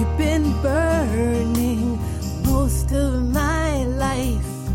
You've 0.00 0.16
been 0.16 0.62
burning 0.62 1.98
most 2.46 2.90
of 2.90 3.22
my 3.22 3.84
life, 3.84 4.68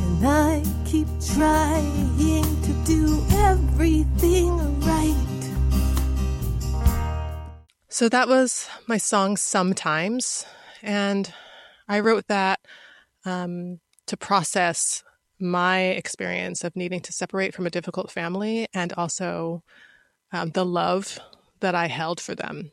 and 0.00 0.24
I 0.24 0.62
keep 0.84 1.08
trying 1.34 2.62
to 2.62 2.72
do 2.84 3.20
everything 3.32 4.80
right. 4.82 5.50
So 7.88 8.08
that 8.10 8.28
was 8.28 8.68
my 8.86 8.96
song 8.96 9.36
Sometimes. 9.36 10.46
And 10.80 11.34
I 11.88 11.98
wrote 11.98 12.28
that 12.28 12.60
um, 13.24 13.80
to 14.06 14.16
process 14.16 15.02
my 15.40 15.80
experience 15.80 16.62
of 16.62 16.76
needing 16.76 17.00
to 17.00 17.12
separate 17.12 17.52
from 17.52 17.66
a 17.66 17.70
difficult 17.70 18.12
family 18.12 18.68
and 18.72 18.92
also 18.92 19.64
um, 20.30 20.50
the 20.50 20.64
love 20.64 21.18
that 21.58 21.74
I 21.74 21.88
held 21.88 22.20
for 22.20 22.36
them. 22.36 22.70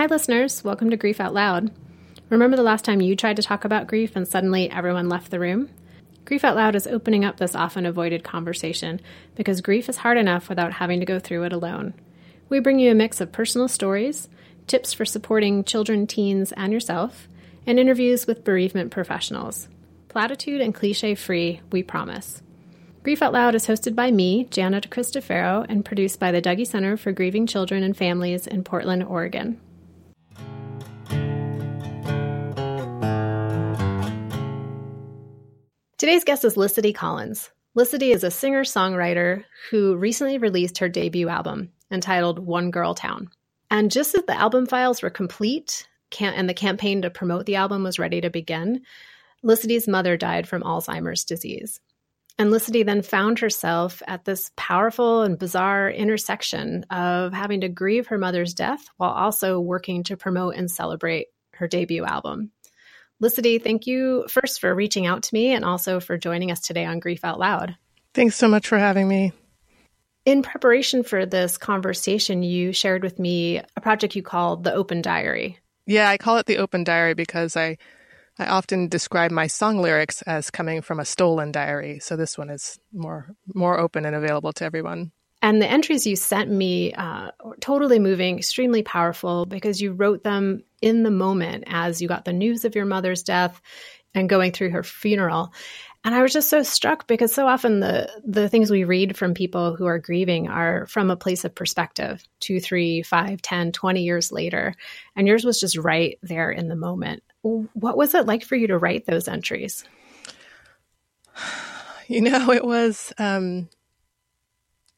Hi, 0.00 0.06
listeners. 0.06 0.64
Welcome 0.64 0.88
to 0.88 0.96
Grief 0.96 1.20
Out 1.20 1.34
Loud. 1.34 1.70
Remember 2.30 2.56
the 2.56 2.62
last 2.62 2.86
time 2.86 3.02
you 3.02 3.14
tried 3.14 3.36
to 3.36 3.42
talk 3.42 3.66
about 3.66 3.86
grief 3.86 4.16
and 4.16 4.26
suddenly 4.26 4.70
everyone 4.70 5.10
left 5.10 5.30
the 5.30 5.38
room? 5.38 5.68
Grief 6.24 6.42
Out 6.42 6.56
Loud 6.56 6.74
is 6.74 6.86
opening 6.86 7.22
up 7.22 7.36
this 7.36 7.54
often 7.54 7.84
avoided 7.84 8.24
conversation 8.24 9.02
because 9.34 9.60
grief 9.60 9.90
is 9.90 9.98
hard 9.98 10.16
enough 10.16 10.48
without 10.48 10.72
having 10.72 11.00
to 11.00 11.04
go 11.04 11.18
through 11.18 11.42
it 11.42 11.52
alone. 11.52 11.92
We 12.48 12.60
bring 12.60 12.78
you 12.78 12.90
a 12.90 12.94
mix 12.94 13.20
of 13.20 13.30
personal 13.30 13.68
stories, 13.68 14.30
tips 14.66 14.94
for 14.94 15.04
supporting 15.04 15.64
children, 15.64 16.06
teens, 16.06 16.52
and 16.52 16.72
yourself, 16.72 17.28
and 17.66 17.78
interviews 17.78 18.26
with 18.26 18.42
bereavement 18.42 18.90
professionals. 18.90 19.68
Platitude 20.08 20.62
and 20.62 20.74
cliche 20.74 21.14
free, 21.14 21.60
we 21.70 21.82
promise. 21.82 22.40
Grief 23.02 23.20
Out 23.20 23.34
Loud 23.34 23.54
is 23.54 23.66
hosted 23.66 23.94
by 23.94 24.10
me, 24.10 24.44
Jana 24.44 24.80
DeCristofaro, 24.80 25.66
and 25.68 25.84
produced 25.84 26.18
by 26.18 26.32
the 26.32 26.40
Dougy 26.40 26.66
Center 26.66 26.96
for 26.96 27.12
Grieving 27.12 27.46
Children 27.46 27.82
and 27.82 27.94
Families 27.94 28.46
in 28.46 28.64
Portland, 28.64 29.04
Oregon. 29.04 29.60
Today's 36.00 36.24
guest 36.24 36.46
is 36.46 36.54
Licity 36.54 36.94
Collins. 36.94 37.50
Licity 37.76 38.14
is 38.14 38.24
a 38.24 38.30
singer 38.30 38.64
songwriter 38.64 39.44
who 39.70 39.96
recently 39.96 40.38
released 40.38 40.78
her 40.78 40.88
debut 40.88 41.28
album 41.28 41.72
entitled 41.90 42.38
One 42.38 42.70
Girl 42.70 42.94
Town. 42.94 43.28
And 43.70 43.90
just 43.90 44.14
as 44.14 44.24
the 44.24 44.32
album 44.32 44.64
files 44.64 45.02
were 45.02 45.10
complete 45.10 45.86
and 46.18 46.48
the 46.48 46.54
campaign 46.54 47.02
to 47.02 47.10
promote 47.10 47.44
the 47.44 47.56
album 47.56 47.82
was 47.82 47.98
ready 47.98 48.22
to 48.22 48.30
begin, 48.30 48.80
Licity's 49.44 49.86
mother 49.86 50.16
died 50.16 50.48
from 50.48 50.62
Alzheimer's 50.62 51.26
disease. 51.26 51.80
And 52.38 52.50
Licity 52.50 52.82
then 52.82 53.02
found 53.02 53.40
herself 53.40 54.02
at 54.06 54.24
this 54.24 54.50
powerful 54.56 55.20
and 55.20 55.38
bizarre 55.38 55.90
intersection 55.90 56.84
of 56.84 57.34
having 57.34 57.60
to 57.60 57.68
grieve 57.68 58.06
her 58.06 58.16
mother's 58.16 58.54
death 58.54 58.86
while 58.96 59.12
also 59.12 59.60
working 59.60 60.04
to 60.04 60.16
promote 60.16 60.54
and 60.54 60.70
celebrate 60.70 61.26
her 61.56 61.68
debut 61.68 62.06
album. 62.06 62.52
Licity, 63.22 63.62
thank 63.62 63.86
you 63.86 64.24
first 64.28 64.60
for 64.60 64.74
reaching 64.74 65.06
out 65.06 65.24
to 65.24 65.34
me 65.34 65.52
and 65.52 65.64
also 65.64 66.00
for 66.00 66.16
joining 66.16 66.50
us 66.50 66.60
today 66.60 66.84
on 66.84 67.00
Grief 67.00 67.24
Out 67.24 67.38
Loud. 67.38 67.76
Thanks 68.14 68.36
so 68.36 68.48
much 68.48 68.66
for 68.66 68.78
having 68.78 69.06
me. 69.06 69.32
In 70.24 70.42
preparation 70.42 71.02
for 71.02 71.26
this 71.26 71.58
conversation, 71.58 72.42
you 72.42 72.72
shared 72.72 73.02
with 73.02 73.18
me 73.18 73.58
a 73.76 73.80
project 73.80 74.16
you 74.16 74.22
called 74.22 74.64
the 74.64 74.72
Open 74.72 75.02
Diary. 75.02 75.58
Yeah, 75.86 76.08
I 76.08 76.18
call 76.18 76.38
it 76.38 76.46
the 76.46 76.58
Open 76.58 76.84
Diary 76.84 77.14
because 77.14 77.56
I 77.56 77.78
I 78.38 78.46
often 78.46 78.88
describe 78.88 79.30
my 79.30 79.48
song 79.48 79.82
lyrics 79.82 80.22
as 80.22 80.50
coming 80.50 80.80
from 80.80 80.98
a 80.98 81.04
stolen 81.04 81.52
diary. 81.52 81.98
So 81.98 82.16
this 82.16 82.38
one 82.38 82.48
is 82.48 82.78
more 82.92 83.34
more 83.54 83.78
open 83.78 84.06
and 84.06 84.16
available 84.16 84.52
to 84.54 84.64
everyone. 84.64 85.12
And 85.42 85.60
the 85.60 85.70
entries 85.70 86.06
you 86.06 86.16
sent 86.16 86.50
me 86.50 86.92
uh, 86.92 87.30
totally 87.60 87.98
moving, 87.98 88.38
extremely 88.38 88.82
powerful 88.82 89.46
because 89.46 89.80
you 89.80 89.92
wrote 89.92 90.22
them 90.22 90.64
in 90.80 91.02
the 91.02 91.10
moment 91.10 91.64
as 91.66 92.00
you 92.00 92.08
got 92.08 92.24
the 92.24 92.32
news 92.32 92.64
of 92.64 92.74
your 92.74 92.86
mother's 92.86 93.22
death 93.22 93.60
and 94.14 94.28
going 94.28 94.52
through 94.52 94.70
her 94.70 94.82
funeral. 94.82 95.52
And 96.02 96.14
I 96.14 96.22
was 96.22 96.32
just 96.32 96.48
so 96.48 96.62
struck 96.62 97.06
because 97.06 97.32
so 97.34 97.46
often 97.46 97.80
the 97.80 98.10
the 98.24 98.48
things 98.48 98.70
we 98.70 98.84
read 98.84 99.18
from 99.18 99.34
people 99.34 99.76
who 99.76 99.84
are 99.84 99.98
grieving 99.98 100.48
are 100.48 100.86
from 100.86 101.10
a 101.10 101.16
place 101.16 101.44
of 101.44 101.54
perspective, 101.54 102.26
two, 102.40 102.58
three, 102.58 103.02
five, 103.02 103.42
ten, 103.42 103.70
twenty 103.70 104.02
years 104.02 104.32
later. 104.32 104.74
And 105.14 105.28
yours 105.28 105.44
was 105.44 105.60
just 105.60 105.76
right 105.76 106.18
there 106.22 106.50
in 106.50 106.68
the 106.68 106.76
moment. 106.76 107.22
What 107.42 107.98
was 107.98 108.14
it 108.14 108.26
like 108.26 108.44
for 108.44 108.56
you 108.56 108.68
to 108.68 108.78
write 108.78 109.06
those 109.06 109.28
entries? 109.28 109.84
You 112.08 112.22
know, 112.22 112.50
it 112.50 112.64
was 112.64 113.12
um, 113.18 113.68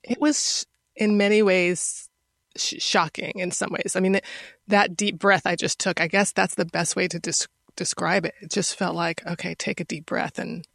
it 0.03 0.19
was 0.19 0.65
in 0.97 1.19
many 1.19 1.43
ways 1.43 2.09
sh- 2.57 2.75
shocking 2.79 3.33
in 3.37 3.51
some 3.51 3.71
ways. 3.71 3.95
I 3.97 4.01
mean, 4.01 4.21
that 4.69 4.97
deep 4.97 5.19
breath 5.19 5.47
I 5.47 5.57
just 5.57 5.79
took, 5.79 6.01
I 6.01 6.07
guess 6.07 6.33
that's 6.33 6.55
the 6.55 6.65
best 6.65 6.97
way 6.97 7.09
to 7.09 7.19
des- 7.19 7.47
describe 7.77 8.25
it. 8.25 8.35
It 8.41 8.51
just 8.51 8.77
felt 8.77 8.95
like, 8.95 9.27
okay, 9.27 9.55
take 9.55 9.81
a 9.81 9.85
deep 9.85 10.07
breath 10.07 10.39
and 10.39 10.67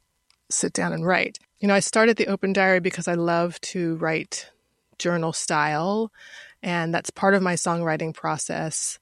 sit 0.50 0.74
down 0.74 0.94
and 0.94 1.06
write. 1.06 1.40
You 1.60 1.68
know, 1.68 1.74
I 1.74 1.80
started 1.80 2.18
the 2.18 2.28
open 2.28 2.54
diary 2.54 2.80
because 2.80 3.08
I 3.08 3.16
love 3.16 3.60
to 3.62 3.96
write 3.96 4.52
journal 4.98 5.34
style, 5.34 6.12
and 6.64 6.94
that's 6.94 7.10
part 7.10 7.34
of 7.34 7.42
my 7.42 7.54
songwriting 7.54 8.14
process. 8.14 9.00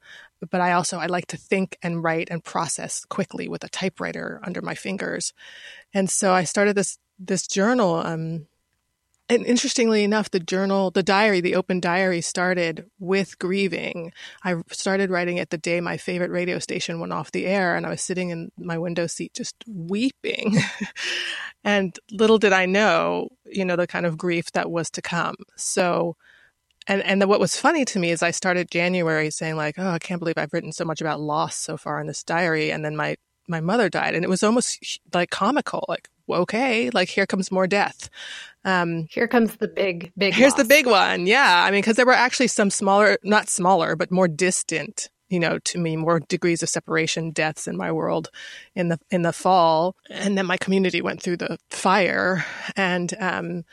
But 0.52 0.62
I 0.62 0.74
also 0.74 1.00
I 1.00 1.08
like 1.08 1.28
to 1.28 1.38
think 1.38 1.78
and 1.82 2.04
write 2.04 2.28
and 2.30 2.44
process 2.44 3.06
quickly 3.06 3.48
with 3.48 3.64
a 3.64 3.70
typewriter 3.70 4.40
under 4.44 4.62
my 4.62 4.76
fingers, 4.76 5.34
and 5.94 6.10
so 6.10 6.34
I 6.34 6.44
started 6.44 6.76
this 6.76 7.00
this 7.18 7.48
journal 7.48 7.96
um, 7.96 8.48
and 9.28 9.46
interestingly 9.46 10.04
enough, 10.04 10.30
the 10.30 10.40
journal, 10.40 10.92
the 10.92 11.02
diary, 11.02 11.42
the 11.42 11.56
open 11.56 11.80
diary 11.80 12.22
started 12.22 12.86
with 13.00 13.40
grieving. 13.40 14.12
I 14.44 14.56
started 14.72 15.10
writing 15.10 15.38
it 15.38 15.50
the 15.50 15.58
day 15.58 15.82
my 15.82 15.98
favorite 15.98 16.30
radio 16.30 16.60
station 16.60 17.00
went 17.00 17.12
off 17.12 17.32
the 17.32 17.48
air, 17.48 17.76
and 17.76 17.88
I 17.88 17.90
was 17.90 18.02
sitting 18.02 18.30
in 18.30 18.52
my 18.58 18.78
window 18.78 19.08
seat 19.08 19.34
just 19.34 19.56
weeping. 19.68 20.58
and 21.64 21.98
little 22.12 22.38
did 22.38 22.54
I 22.54 22.68
know, 22.68 23.30
you 23.46 23.66
know, 23.66 23.76
the 23.76 23.88
kind 23.88 24.06
of 24.06 24.18
grief 24.18 24.52
that 24.52 24.70
was 24.70 24.92
to 24.92 25.02
come. 25.02 25.36
So, 25.56 26.16
and 26.86 27.02
and 27.02 27.20
the, 27.20 27.28
what 27.28 27.40
was 27.40 27.58
funny 27.58 27.84
to 27.86 28.00
me 28.00 28.12
is 28.12 28.22
I 28.22 28.30
started 28.30 28.70
January 28.70 29.32
saying 29.32 29.56
like, 29.56 29.76
oh, 29.80 29.90
I 29.90 30.00
can't 30.00 30.20
believe 30.20 30.38
I've 30.38 30.54
written 30.54 30.72
so 30.72 30.86
much 30.86 31.02
about 31.02 31.20
loss 31.20 31.56
so 31.56 31.78
far 31.78 32.00
in 32.00 32.06
this 32.06 32.24
diary, 32.24 32.72
and 32.72 32.86
then 32.86 32.96
my 32.96 33.16
my 33.48 33.60
mother 33.60 33.90
died, 33.90 34.14
and 34.14 34.24
it 34.24 34.30
was 34.30 34.44
almost 34.44 35.00
like 35.14 35.32
comical, 35.32 35.84
like 35.90 36.10
okay, 36.30 36.90
like 36.92 37.10
here 37.10 37.26
comes 37.26 37.52
more 37.52 37.68
death. 37.68 38.10
Um, 38.64 39.06
Here 39.12 39.28
comes 39.28 39.56
the 39.58 39.68
big, 39.68 40.12
big. 40.18 40.34
Here's 40.34 40.54
loss. 40.54 40.64
the 40.64 40.68
big 40.68 40.88
one. 40.88 41.28
Yeah. 41.28 41.64
I 41.64 41.70
mean, 41.70 41.82
because 41.82 41.98
there 41.98 42.06
were 42.06 42.14
actually 42.14 42.48
some 42.48 42.72
smaller, 42.72 43.20
not 43.24 43.48
smaller, 43.48 43.96
but 43.96 44.10
more 44.10 44.28
distant, 44.28 45.08
you 45.30 45.40
know, 45.40 45.60
to 45.60 45.78
me, 45.78 45.96
more 45.96 46.20
degrees 46.20 46.64
of 46.64 46.70
separation, 46.70 47.30
deaths 47.30 47.68
in 47.68 47.78
my 47.78 47.92
world 47.92 48.32
in 48.74 48.90
the, 48.90 49.00
in 49.12 49.22
the 49.22 49.34
fall. 49.34 49.96
And 50.10 50.36
then 50.36 50.48
my 50.48 50.58
community 50.58 51.00
went 51.00 51.22
through 51.22 51.38
the 51.38 51.60
fire 51.70 52.44
and, 52.76 53.14
um, 53.20 53.66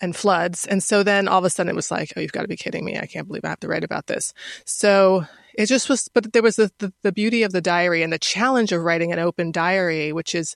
and 0.00 0.14
floods. 0.14 0.66
And 0.66 0.84
so 0.84 1.02
then 1.02 1.26
all 1.26 1.40
of 1.40 1.44
a 1.44 1.50
sudden 1.50 1.70
it 1.70 1.74
was 1.74 1.90
like, 1.90 2.12
oh, 2.16 2.20
you've 2.20 2.30
got 2.30 2.42
to 2.42 2.48
be 2.48 2.56
kidding 2.56 2.84
me. 2.84 2.98
I 2.98 3.06
can't 3.06 3.26
believe 3.26 3.44
I 3.44 3.48
have 3.48 3.60
to 3.60 3.68
write 3.68 3.82
about 3.82 4.06
this. 4.06 4.32
So 4.64 5.26
it 5.54 5.66
just 5.66 5.88
was, 5.88 6.06
but 6.14 6.32
there 6.32 6.42
was 6.42 6.54
the, 6.54 6.70
the, 6.78 6.92
the 7.02 7.10
beauty 7.12 7.42
of 7.42 7.50
the 7.50 7.60
diary 7.60 8.04
and 8.04 8.12
the 8.12 8.20
challenge 8.20 8.70
of 8.70 8.82
writing 8.82 9.10
an 9.10 9.18
open 9.18 9.50
diary, 9.50 10.12
which 10.12 10.32
is, 10.32 10.54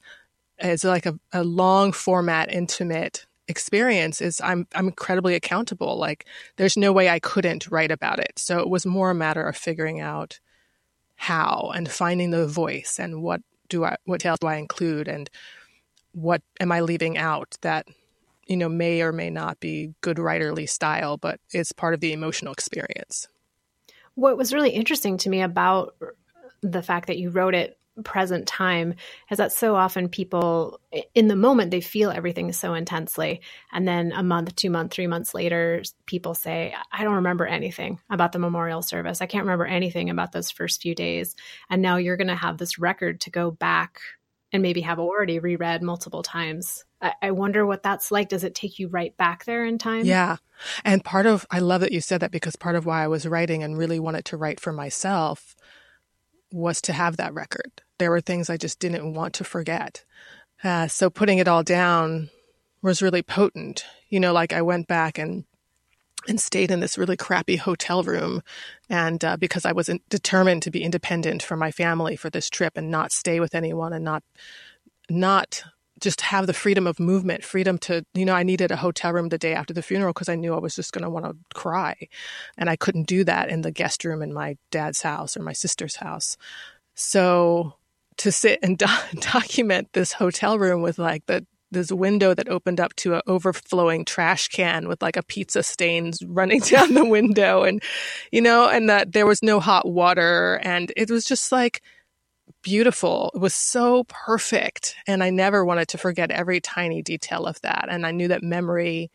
is 0.58 0.84
like 0.84 1.06
a, 1.06 1.18
a 1.32 1.44
long 1.44 1.92
format, 1.92 2.52
intimate 2.52 3.26
experience 3.48 4.20
is 4.20 4.40
I'm 4.40 4.66
I'm 4.74 4.86
incredibly 4.86 5.34
accountable. 5.34 5.98
Like 5.98 6.26
there's 6.56 6.76
no 6.76 6.92
way 6.92 7.08
I 7.08 7.18
couldn't 7.18 7.70
write 7.70 7.90
about 7.90 8.18
it. 8.18 8.38
So 8.38 8.58
it 8.58 8.68
was 8.68 8.86
more 8.86 9.10
a 9.10 9.14
matter 9.14 9.46
of 9.46 9.56
figuring 9.56 10.00
out 10.00 10.40
how 11.16 11.72
and 11.74 11.90
finding 11.90 12.30
the 12.30 12.46
voice 12.46 12.98
and 12.98 13.22
what 13.22 13.40
do 13.68 13.84
I 13.84 13.96
what 14.04 14.20
tales 14.20 14.38
do 14.40 14.46
I 14.46 14.56
include 14.56 15.08
and 15.08 15.30
what 16.12 16.42
am 16.60 16.72
I 16.72 16.80
leaving 16.80 17.18
out 17.18 17.56
that 17.62 17.86
you 18.46 18.56
know 18.56 18.68
may 18.68 19.02
or 19.02 19.12
may 19.12 19.30
not 19.30 19.60
be 19.60 19.94
good 20.00 20.16
writerly 20.16 20.68
style, 20.68 21.16
but 21.16 21.40
it's 21.52 21.72
part 21.72 21.94
of 21.94 22.00
the 22.00 22.12
emotional 22.12 22.52
experience. 22.52 23.28
What 24.14 24.36
was 24.36 24.52
really 24.52 24.70
interesting 24.70 25.18
to 25.18 25.28
me 25.28 25.42
about 25.42 25.94
the 26.62 26.82
fact 26.82 27.06
that 27.08 27.18
you 27.18 27.30
wrote 27.30 27.54
it 27.54 27.75
present 28.04 28.46
time 28.46 28.94
is 29.30 29.38
that 29.38 29.52
so 29.52 29.74
often 29.74 30.08
people 30.08 30.80
in 31.14 31.28
the 31.28 31.36
moment 31.36 31.70
they 31.70 31.80
feel 31.80 32.10
everything 32.10 32.52
so 32.52 32.74
intensely. 32.74 33.40
And 33.72 33.86
then 33.86 34.12
a 34.12 34.22
month 34.22 34.54
two 34.56 34.70
month 34.70 34.92
three 34.92 35.06
months 35.06 35.34
later 35.34 35.82
people 36.06 36.34
say 36.34 36.74
i 36.92 37.04
don't 37.04 37.14
remember 37.14 37.46
anything 37.46 37.98
about 38.10 38.32
the 38.32 38.38
memorial 38.38 38.82
service. 38.82 39.20
I 39.20 39.26
can't 39.26 39.44
remember 39.44 39.66
anything 39.66 40.10
about 40.10 40.32
those 40.32 40.50
first 40.50 40.82
few 40.82 40.94
days. 40.94 41.34
And 41.70 41.82
now 41.82 41.96
you're 41.96 42.16
going 42.16 42.26
to 42.28 42.34
have 42.34 42.58
this 42.58 42.78
record 42.78 43.20
to 43.22 43.30
go 43.30 43.50
back 43.50 43.98
and 44.52 44.62
maybe 44.62 44.82
have 44.82 44.98
already 44.98 45.38
reread 45.38 45.82
multiple 45.82 46.22
times. 46.22 46.84
I, 47.00 47.14
I 47.20 47.30
wonder 47.32 47.66
what 47.66 47.82
that's 47.82 48.10
like. 48.10 48.28
Does 48.28 48.44
it 48.44 48.54
take 48.54 48.78
you 48.78 48.88
right 48.88 49.16
back 49.16 49.44
there 49.44 49.64
in 49.64 49.78
time? 49.78 50.04
Yeah. 50.04 50.36
And 50.84 51.04
part 51.04 51.26
of 51.26 51.46
i 51.50 51.58
love 51.58 51.82
that 51.82 51.92
you 51.92 52.00
said 52.00 52.20
that 52.20 52.30
because 52.30 52.56
part 52.56 52.76
of 52.76 52.86
why 52.86 53.04
i 53.04 53.06
was 53.06 53.26
writing 53.26 53.62
and 53.62 53.76
really 53.76 54.00
wanted 54.00 54.24
to 54.26 54.36
write 54.36 54.58
for 54.58 54.72
myself 54.72 55.54
was 56.52 56.80
to 56.82 56.92
have 56.92 57.16
that 57.16 57.34
record. 57.34 57.82
There 57.98 58.10
were 58.10 58.20
things 58.20 58.50
I 58.50 58.56
just 58.56 58.78
didn't 58.78 59.14
want 59.14 59.34
to 59.34 59.44
forget. 59.44 60.04
Uh, 60.62 60.88
so 60.88 61.10
putting 61.10 61.38
it 61.38 61.48
all 61.48 61.62
down 61.62 62.30
was 62.82 63.02
really 63.02 63.22
potent. 63.22 63.84
You 64.08 64.20
know, 64.20 64.32
like 64.32 64.52
I 64.52 64.62
went 64.62 64.86
back 64.86 65.18
and 65.18 65.44
and 66.28 66.40
stayed 66.40 66.72
in 66.72 66.80
this 66.80 66.98
really 66.98 67.16
crappy 67.16 67.54
hotel 67.54 68.02
room 68.02 68.42
and 68.90 69.24
uh, 69.24 69.36
because 69.36 69.64
i 69.64 69.70
was 69.70 69.88
determined 70.08 70.60
to 70.60 70.72
be 70.72 70.82
independent 70.82 71.40
for 71.40 71.56
my 71.56 71.70
family 71.70 72.16
for 72.16 72.30
this 72.30 72.50
trip 72.50 72.76
and 72.76 72.90
not 72.90 73.12
stay 73.12 73.38
with 73.38 73.54
anyone 73.54 73.92
and 73.92 74.04
not 74.04 74.24
not 75.08 75.62
just 76.00 76.20
have 76.20 76.46
the 76.46 76.52
freedom 76.52 76.86
of 76.86 77.00
movement, 77.00 77.44
freedom 77.44 77.78
to, 77.78 78.04
you 78.14 78.24
know, 78.24 78.34
I 78.34 78.42
needed 78.42 78.70
a 78.70 78.76
hotel 78.76 79.12
room 79.12 79.28
the 79.28 79.38
day 79.38 79.54
after 79.54 79.72
the 79.72 79.82
funeral 79.82 80.12
because 80.12 80.28
I 80.28 80.34
knew 80.34 80.54
I 80.54 80.58
was 80.58 80.74
just 80.74 80.92
going 80.92 81.04
to 81.04 81.10
want 81.10 81.24
to 81.24 81.36
cry. 81.54 81.96
And 82.58 82.68
I 82.68 82.76
couldn't 82.76 83.06
do 83.06 83.24
that 83.24 83.48
in 83.48 83.62
the 83.62 83.70
guest 83.70 84.04
room 84.04 84.22
in 84.22 84.32
my 84.32 84.58
dad's 84.70 85.02
house 85.02 85.36
or 85.36 85.42
my 85.42 85.54
sister's 85.54 85.96
house. 85.96 86.36
So 86.94 87.74
to 88.18 88.32
sit 88.32 88.58
and 88.62 88.78
do- 88.78 88.86
document 89.20 89.92
this 89.92 90.12
hotel 90.12 90.58
room 90.58 90.82
with 90.82 90.98
like 90.98 91.26
the, 91.26 91.46
this 91.70 91.90
window 91.90 92.34
that 92.34 92.48
opened 92.48 92.80
up 92.80 92.94
to 92.96 93.14
an 93.14 93.22
overflowing 93.26 94.04
trash 94.04 94.48
can 94.48 94.88
with 94.88 95.02
like 95.02 95.16
a 95.16 95.22
pizza 95.22 95.62
stains 95.62 96.22
running 96.24 96.60
down 96.70 96.94
the 96.94 97.04
window 97.04 97.64
and, 97.64 97.82
you 98.30 98.40
know, 98.40 98.68
and 98.68 98.88
that 98.88 99.12
there 99.12 99.26
was 99.26 99.42
no 99.42 99.60
hot 99.60 99.86
water. 99.86 100.60
And 100.62 100.92
it 100.96 101.10
was 101.10 101.24
just 101.24 101.52
like, 101.52 101.82
beautiful. 102.62 103.30
It 103.34 103.40
was 103.40 103.54
so 103.54 104.04
perfect. 104.04 104.96
And 105.06 105.22
I 105.22 105.30
never 105.30 105.64
wanted 105.64 105.88
to 105.88 105.98
forget 105.98 106.30
every 106.30 106.60
tiny 106.60 107.02
detail 107.02 107.46
of 107.46 107.60
that. 107.62 107.86
And 107.88 108.06
I 108.06 108.10
knew 108.10 108.28
that 108.28 108.42
memory 108.42 109.10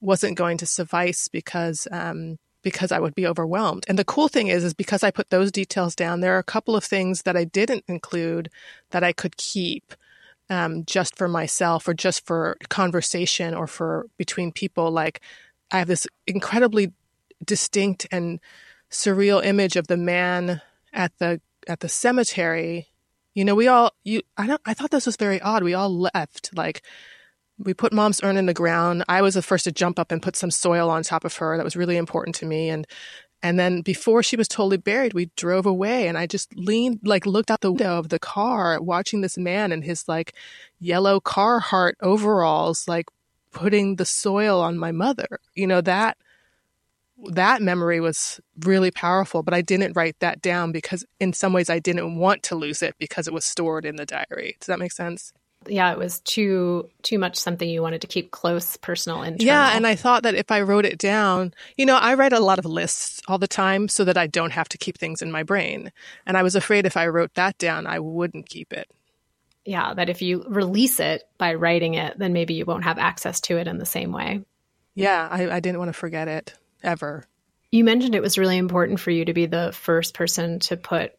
wasn't 0.00 0.36
going 0.36 0.58
to 0.58 0.66
suffice 0.66 1.28
because, 1.28 1.86
um, 1.90 2.38
because 2.66 2.90
I 2.90 2.98
would 2.98 3.14
be 3.14 3.28
overwhelmed. 3.28 3.84
And 3.86 3.96
the 3.96 4.04
cool 4.04 4.26
thing 4.26 4.48
is, 4.48 4.64
is 4.64 4.74
because 4.74 5.04
I 5.04 5.12
put 5.12 5.30
those 5.30 5.52
details 5.52 5.94
down, 5.94 6.18
there 6.18 6.34
are 6.34 6.40
a 6.40 6.42
couple 6.42 6.74
of 6.74 6.82
things 6.82 7.22
that 7.22 7.36
I 7.36 7.44
didn't 7.44 7.84
include 7.86 8.50
that 8.90 9.04
I 9.04 9.12
could 9.12 9.36
keep 9.36 9.94
um, 10.50 10.84
just 10.84 11.16
for 11.16 11.28
myself 11.28 11.86
or 11.86 11.94
just 11.94 12.26
for 12.26 12.56
conversation 12.68 13.54
or 13.54 13.68
for 13.68 14.08
between 14.18 14.50
people. 14.50 14.90
Like 14.90 15.20
I 15.70 15.78
have 15.78 15.86
this 15.86 16.08
incredibly 16.26 16.92
distinct 17.44 18.08
and 18.10 18.40
surreal 18.90 19.44
image 19.44 19.76
of 19.76 19.86
the 19.86 19.96
man 19.96 20.60
at 20.92 21.16
the 21.18 21.40
at 21.68 21.78
the 21.78 21.88
cemetery, 21.88 22.88
you 23.32 23.44
know, 23.44 23.54
we 23.54 23.68
all 23.68 23.92
you 24.02 24.22
I 24.36 24.48
don't 24.48 24.60
I 24.66 24.74
thought 24.74 24.90
this 24.90 25.06
was 25.06 25.16
very 25.16 25.40
odd. 25.40 25.62
We 25.62 25.74
all 25.74 25.96
left 25.96 26.50
like 26.52 26.82
we 27.58 27.74
put 27.74 27.92
mom's 27.92 28.22
urn 28.22 28.36
in 28.36 28.46
the 28.46 28.54
ground. 28.54 29.04
I 29.08 29.22
was 29.22 29.34
the 29.34 29.42
first 29.42 29.64
to 29.64 29.72
jump 29.72 29.98
up 29.98 30.12
and 30.12 30.22
put 30.22 30.36
some 30.36 30.50
soil 30.50 30.90
on 30.90 31.02
top 31.02 31.24
of 31.24 31.36
her. 31.36 31.56
That 31.56 31.64
was 31.64 31.76
really 31.76 31.96
important 31.96 32.36
to 32.36 32.46
me. 32.46 32.68
And 32.68 32.86
and 33.42 33.60
then 33.60 33.82
before 33.82 34.22
she 34.22 34.36
was 34.36 34.48
totally 34.48 34.78
buried, 34.78 35.12
we 35.12 35.30
drove 35.36 35.66
away 35.66 36.08
and 36.08 36.16
I 36.16 36.26
just 36.26 36.54
leaned, 36.56 37.00
like 37.04 37.26
looked 37.26 37.50
out 37.50 37.60
the 37.60 37.70
window 37.70 37.98
of 37.98 38.08
the 38.08 38.18
car, 38.18 38.80
watching 38.80 39.20
this 39.20 39.36
man 39.36 39.72
in 39.72 39.82
his 39.82 40.08
like 40.08 40.34
yellow 40.80 41.20
Carhartt 41.20 41.92
overalls, 42.00 42.88
like 42.88 43.06
putting 43.52 43.96
the 43.96 44.06
soil 44.06 44.60
on 44.60 44.78
my 44.78 44.90
mother. 44.90 45.38
You 45.54 45.66
know, 45.66 45.80
that 45.82 46.16
that 47.28 47.62
memory 47.62 48.00
was 48.00 48.40
really 48.60 48.90
powerful, 48.90 49.42
but 49.42 49.54
I 49.54 49.62
didn't 49.62 49.96
write 49.96 50.18
that 50.20 50.42
down 50.42 50.72
because 50.72 51.04
in 51.20 51.32
some 51.32 51.52
ways 51.52 51.70
I 51.70 51.78
didn't 51.78 52.18
want 52.18 52.42
to 52.44 52.54
lose 52.54 52.82
it 52.82 52.94
because 52.98 53.26
it 53.26 53.34
was 53.34 53.44
stored 53.44 53.84
in 53.84 53.96
the 53.96 54.06
diary. 54.06 54.56
Does 54.60 54.66
that 54.66 54.78
make 54.78 54.92
sense? 54.92 55.32
Yeah, 55.68 55.92
it 55.92 55.98
was 55.98 56.20
too 56.20 56.88
too 57.02 57.18
much 57.18 57.36
something 57.36 57.68
you 57.68 57.82
wanted 57.82 58.00
to 58.02 58.06
keep 58.06 58.30
close, 58.30 58.76
personal, 58.76 59.22
internal. 59.22 59.46
Yeah, 59.46 59.76
and 59.76 59.86
I 59.86 59.94
thought 59.94 60.22
that 60.24 60.34
if 60.34 60.50
I 60.50 60.60
wrote 60.60 60.84
it 60.84 60.98
down, 60.98 61.54
you 61.76 61.86
know, 61.86 61.96
I 61.96 62.14
write 62.14 62.32
a 62.32 62.40
lot 62.40 62.58
of 62.58 62.64
lists 62.64 63.20
all 63.28 63.38
the 63.38 63.48
time 63.48 63.88
so 63.88 64.04
that 64.04 64.16
I 64.16 64.26
don't 64.26 64.52
have 64.52 64.68
to 64.70 64.78
keep 64.78 64.98
things 64.98 65.22
in 65.22 65.30
my 65.30 65.42
brain. 65.42 65.92
And 66.26 66.36
I 66.36 66.42
was 66.42 66.54
afraid 66.54 66.86
if 66.86 66.96
I 66.96 67.06
wrote 67.08 67.34
that 67.34 67.58
down, 67.58 67.86
I 67.86 67.98
wouldn't 67.98 68.48
keep 68.48 68.72
it. 68.72 68.90
Yeah, 69.64 69.94
that 69.94 70.08
if 70.08 70.22
you 70.22 70.44
release 70.48 71.00
it 71.00 71.24
by 71.38 71.54
writing 71.54 71.94
it, 71.94 72.18
then 72.18 72.32
maybe 72.32 72.54
you 72.54 72.64
won't 72.64 72.84
have 72.84 72.98
access 72.98 73.40
to 73.42 73.56
it 73.58 73.66
in 73.66 73.78
the 73.78 73.86
same 73.86 74.12
way. 74.12 74.42
Yeah, 74.94 75.28
I, 75.30 75.50
I 75.50 75.60
didn't 75.60 75.78
want 75.78 75.88
to 75.88 75.92
forget 75.92 76.28
it 76.28 76.54
ever. 76.82 77.24
You 77.70 77.84
mentioned 77.84 78.14
it 78.14 78.22
was 78.22 78.38
really 78.38 78.56
important 78.56 79.00
for 79.00 79.10
you 79.10 79.24
to 79.24 79.34
be 79.34 79.46
the 79.46 79.72
first 79.72 80.14
person 80.14 80.60
to 80.60 80.76
put 80.76 81.12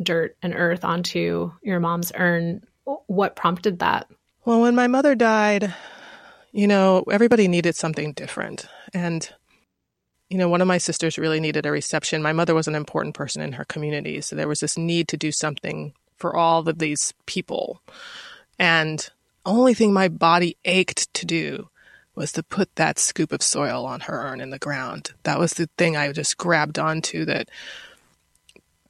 dirt 0.00 0.36
and 0.42 0.54
earth 0.54 0.84
onto 0.84 1.52
your 1.62 1.80
mom's 1.80 2.12
urn. 2.14 2.62
What 3.06 3.36
prompted 3.36 3.80
that? 3.80 4.08
Well, 4.44 4.60
when 4.60 4.74
my 4.74 4.86
mother 4.86 5.14
died, 5.14 5.74
you 6.52 6.66
know, 6.66 7.04
everybody 7.10 7.48
needed 7.48 7.74
something 7.74 8.12
different. 8.12 8.66
And, 8.94 9.28
you 10.30 10.38
know, 10.38 10.48
one 10.48 10.60
of 10.60 10.68
my 10.68 10.78
sisters 10.78 11.18
really 11.18 11.40
needed 11.40 11.66
a 11.66 11.72
reception. 11.72 12.22
My 12.22 12.32
mother 12.32 12.54
was 12.54 12.68
an 12.68 12.74
important 12.74 13.14
person 13.14 13.42
in 13.42 13.52
her 13.52 13.64
community. 13.64 14.20
So 14.20 14.36
there 14.36 14.48
was 14.48 14.60
this 14.60 14.78
need 14.78 15.08
to 15.08 15.16
do 15.16 15.32
something 15.32 15.94
for 16.16 16.34
all 16.34 16.68
of 16.68 16.78
these 16.78 17.12
people. 17.26 17.82
And 18.58 19.06
only 19.44 19.74
thing 19.74 19.92
my 19.92 20.08
body 20.08 20.56
ached 20.64 21.12
to 21.14 21.26
do 21.26 21.68
was 22.14 22.32
to 22.32 22.42
put 22.42 22.74
that 22.76 22.98
scoop 22.98 23.32
of 23.32 23.42
soil 23.42 23.84
on 23.84 24.00
her 24.00 24.28
urn 24.28 24.40
in 24.40 24.50
the 24.50 24.58
ground. 24.58 25.12
That 25.24 25.38
was 25.38 25.52
the 25.52 25.68
thing 25.76 25.96
I 25.96 26.10
just 26.12 26.38
grabbed 26.38 26.78
onto 26.78 27.24
that 27.26 27.50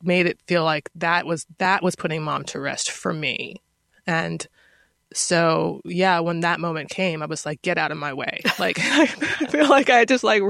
made 0.02 0.26
it 0.26 0.38
feel 0.46 0.64
like 0.64 0.90
that 0.94 1.26
was 1.26 1.46
that 1.58 1.82
was 1.82 1.96
putting 1.96 2.22
mom 2.22 2.44
to 2.44 2.60
rest 2.60 2.90
for 2.90 3.12
me. 3.12 3.56
And 4.06 4.46
so 5.12 5.80
yeah, 5.84 6.20
when 6.20 6.40
that 6.40 6.60
moment 6.60 6.90
came, 6.90 7.22
I 7.22 7.26
was 7.26 7.46
like, 7.46 7.62
get 7.62 7.78
out 7.78 7.92
of 7.92 7.98
my 7.98 8.12
way. 8.12 8.40
Like 8.58 8.78
I 8.82 9.06
feel 9.06 9.68
like 9.68 9.90
I 9.90 10.06
just 10.06 10.24
like 10.24 10.42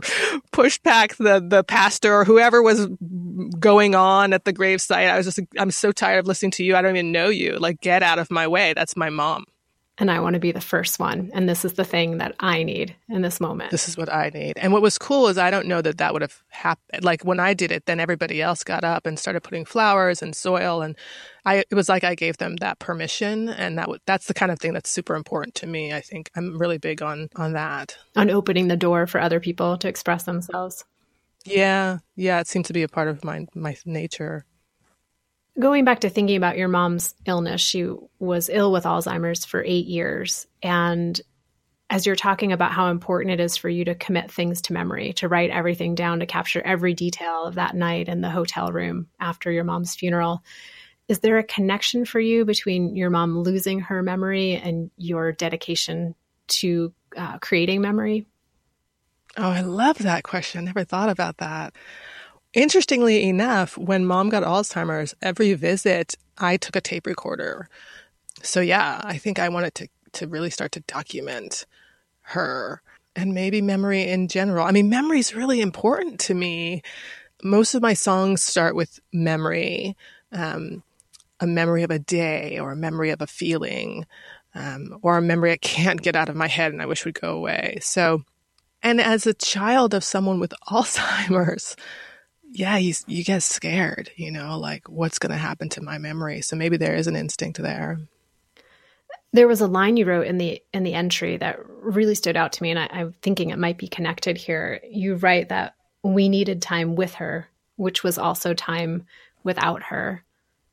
pushed 0.53 0.83
back 0.85 1.17
the 1.17 1.45
the 1.47 1.65
pastor 1.65 2.15
or 2.15 2.25
whoever 2.25 2.63
was 2.63 2.87
going 3.59 3.97
on 3.97 4.33
at 4.33 4.45
the 4.45 4.53
gravesite. 4.53 5.11
I 5.11 5.17
was 5.17 5.27
just 5.27 5.41
I'm 5.59 5.73
so 5.73 5.91
tired 5.91 6.21
of 6.21 6.27
listening 6.27 6.53
to 6.53 6.65
you. 6.65 6.77
I 6.77 6.83
don't 6.83 6.97
even 6.97 7.11
know 7.11 7.29
you. 7.29 7.59
Like 7.59 7.81
get 7.81 8.05
out 8.05 8.21
of 8.21 8.31
my 8.31 8.47
way. 8.47 8.75
That's 8.75 8.97
my 8.97 9.11
mom 9.11 9.45
and 9.99 10.11
I 10.11 10.21
want 10.21 10.35
to 10.35 10.41
be 10.41 10.53
the 10.53 10.61
first 10.61 10.99
one. 10.99 11.31
And 11.33 11.49
this 11.49 11.65
is 11.65 11.75
the 11.75 11.85
thing 11.85 12.19
that 12.19 12.35
I 12.41 12.63
need 12.63 12.95
in 13.09 13.23
this 13.23 13.41
moment. 13.41 13.71
This 13.71 13.89
is 13.89 13.97
what 13.97 14.13
I 14.13 14.31
need. 14.33 14.59
And 14.59 14.73
what 14.73 14.83
was 14.83 14.99
cool 14.99 15.29
is 15.29 15.39
I 15.39 15.51
don't 15.51 15.67
know 15.67 15.81
that 15.81 15.99
that 15.99 16.13
would 16.13 16.23
have 16.23 16.43
happened. 16.49 17.03
Like 17.03 17.25
when 17.25 17.41
I 17.41 17.55
did 17.55 17.73
it, 17.73 17.87
then 17.87 17.99
everybody 17.99 18.43
else 18.43 18.63
got 18.63 18.85
up 18.85 19.07
and 19.07 19.19
started 19.19 19.43
putting 19.43 19.65
flowers 19.65 20.21
and 20.23 20.37
soil, 20.37 20.83
and 20.83 20.97
I 21.45 21.65
it 21.71 21.75
was 21.75 21.89
like 21.89 22.05
I 22.05 22.15
gave 22.15 22.37
them 22.37 22.57
that 22.57 22.79
permission, 22.79 23.49
and 23.49 23.79
that 23.79 23.85
w- 23.85 24.01
that's 24.07 24.27
the 24.27 24.35
kind 24.35 24.53
of 24.53 24.59
thing 24.59 24.75
that's 24.75 24.91
super 24.91 25.15
important 25.15 25.55
to 25.57 25.67
me. 25.67 25.93
I 25.93 26.01
think 26.01 26.31
I'm 26.37 26.59
really 26.59 26.79
big 26.79 27.03
on 27.03 27.29
on 27.37 27.53
that 27.55 27.97
on 28.15 28.31
opening 28.31 28.69
the 28.69 28.77
door 28.77 29.07
for 29.07 29.21
other 29.21 29.41
people 29.41 29.79
to 29.79 29.89
express 29.89 30.25
themselves. 30.25 30.85
Yeah, 31.45 31.99
yeah, 32.17 32.41
it 32.41 32.49
seemed 32.49 32.65
to 32.67 32.73
be 32.73 32.83
a 32.83 32.89
part 32.89 33.09
of 33.09 33.25
my 33.25 33.47
my 33.55 33.77
nature 33.87 34.45
going 35.59 35.85
back 35.85 36.01
to 36.01 36.11
thinking 36.11 36.37
about 36.37 36.59
your 36.59 36.69
mom's 36.69 37.15
illness, 37.27 37.61
she 37.61 37.89
was 38.19 38.49
ill 38.49 38.73
with 38.73 38.85
Alzheimer's 38.85 39.45
for 39.45 39.63
eight 39.65 39.87
years. 39.87 40.47
And 40.63 41.21
as 41.89 42.05
you're 42.05 42.17
talking 42.17 42.53
about 42.53 42.73
how 42.73 42.89
important 42.89 43.33
it 43.33 43.41
is 43.41 43.57
for 43.57 43.69
you 43.69 43.85
to 43.85 43.95
commit 43.95 44.31
things 44.31 44.63
to 44.63 44.73
memory, 44.73 45.13
to 45.15 45.29
write 45.29 45.51
everything 45.51 45.95
down, 45.95 46.21
to 46.21 46.27
capture 46.27 46.61
every 46.61 46.95
detail 46.95 47.45
of 47.45 47.55
that 47.55 47.77
night 47.77 48.09
in 48.09 48.21
the 48.21 48.31
hotel 48.31 48.73
room 48.73 49.07
after 49.21 49.51
your 49.51 49.65
mom's 49.65 49.95
funeral, 49.95 50.43
is 51.09 51.21
there 51.21 51.39
a 51.39 51.45
connection 51.45 52.05
for 52.05 52.19
you 52.19 52.45
between 52.45 52.97
your 52.97 53.11
mom 53.11 53.39
losing 53.39 53.79
her 53.81 54.03
memory 54.03 54.57
and 54.57 54.91
your 54.97 55.31
dedication 55.31 56.17
to 56.49 56.93
uh, 57.17 57.39
creating 57.39 57.81
memory? 57.81 58.27
Oh, 59.37 59.49
I 59.49 59.61
love 59.61 59.99
that 59.99 60.25
question. 60.25 60.63
I 60.63 60.65
never 60.65 60.85
thought 60.85 61.09
about 61.09 61.37
that. 61.39 61.75
Interestingly 62.57 63.29
enough, 63.29 63.77
when 63.77 64.07
mom 64.07 64.31
got 64.31 64.43
Alzheimer's, 64.43 65.15
every 65.21 65.53
visit 65.53 66.15
I 66.39 66.57
took 66.57 66.75
a 66.75 66.81
tape 66.81 67.07
recorder. 67.07 67.69
So 68.43 68.63
yeah, 68.63 69.03
I 69.05 69.19
think 69.19 69.39
I 69.39 69.51
wanted 69.51 69.75
to 69.75 69.89
to 70.13 70.27
really 70.27 70.49
start 70.49 70.73
to 70.73 70.81
document 70.81 71.67
her 72.23 72.81
and 73.15 73.35
maybe 73.35 73.61
memory 73.61 74.09
in 74.09 74.29
general. 74.29 74.67
I 74.67 74.71
mean, 74.71 74.89
memory 74.89 75.19
is 75.19 75.35
really 75.35 75.61
important 75.61 76.19
to 76.21 76.35
me. 76.35 76.81
Most 77.43 77.75
of 77.75 77.83
my 77.83 77.93
songs 77.93 78.43
start 78.43 78.75
with 78.75 79.01
memory, 79.13 79.95
um, 80.33 80.83
a 81.41 81.47
memory 81.47 81.83
of 81.83 81.91
a 81.91 81.99
day 81.99 82.59
or 82.59 82.73
a 82.73 82.77
memory 82.77 83.11
of 83.11 83.21
a 83.21 83.27
feeling, 83.27 84.07
um, 84.55 84.99
or 85.03 85.19
a 85.19 85.23
memory 85.23 85.53
I 85.53 85.59
can't 85.59 86.01
get 86.01 86.17
out 86.17 86.31
of 86.31 86.37
my 86.37 86.49
head 86.49 86.73
and 86.73 86.81
I 86.81 86.87
wish 86.87 87.05
would 87.05 87.21
go 87.21 87.37
away. 87.37 87.81
So, 87.83 88.23
and 88.83 88.99
as 88.99 89.27
a 89.27 89.35
child 89.35 89.93
of 89.93 90.03
someone 90.03 90.41
with 90.41 90.55
Alzheimer's, 90.69 91.77
yeah, 92.59 92.79
you, 92.79 92.95
you 93.07 93.23
get 93.23 93.43
scared, 93.43 94.11
you 94.17 94.31
know, 94.31 94.59
like 94.59 94.89
what's 94.89 95.19
going 95.19 95.31
to 95.31 95.37
happen 95.37 95.69
to 95.71 95.83
my 95.83 95.99
memory. 95.99 96.41
So 96.41 96.57
maybe 96.57 96.79
there 96.79 96.95
is 96.95 97.07
an 97.07 97.15
instinct 97.15 97.59
there. 97.59 97.99
There 99.33 99.47
was 99.47 99.61
a 99.61 99.67
line 99.67 99.99
you 99.99 100.07
wrote 100.07 100.27
in 100.27 100.39
the 100.39 100.63
in 100.73 100.83
the 100.83 100.95
entry 100.95 101.37
that 101.37 101.59
really 101.69 102.15
stood 102.15 102.37
out 102.37 102.55
to 102.55 102.63
me, 102.63 102.71
and 102.71 102.79
I, 102.79 102.89
I'm 102.91 103.15
thinking 103.21 103.51
it 103.51 103.59
might 103.59 103.77
be 103.77 103.89
connected 103.89 104.39
here. 104.39 104.81
You 104.89 105.17
write 105.17 105.51
that 105.51 105.75
we 106.03 106.31
needed 106.31 106.63
time 106.63 106.97
with 106.97 107.15
her, 107.15 107.47
which 107.77 108.03
was 108.03 108.17
also 108.17 108.55
time 108.55 109.05
without 109.45 109.83
her. 109.83 110.25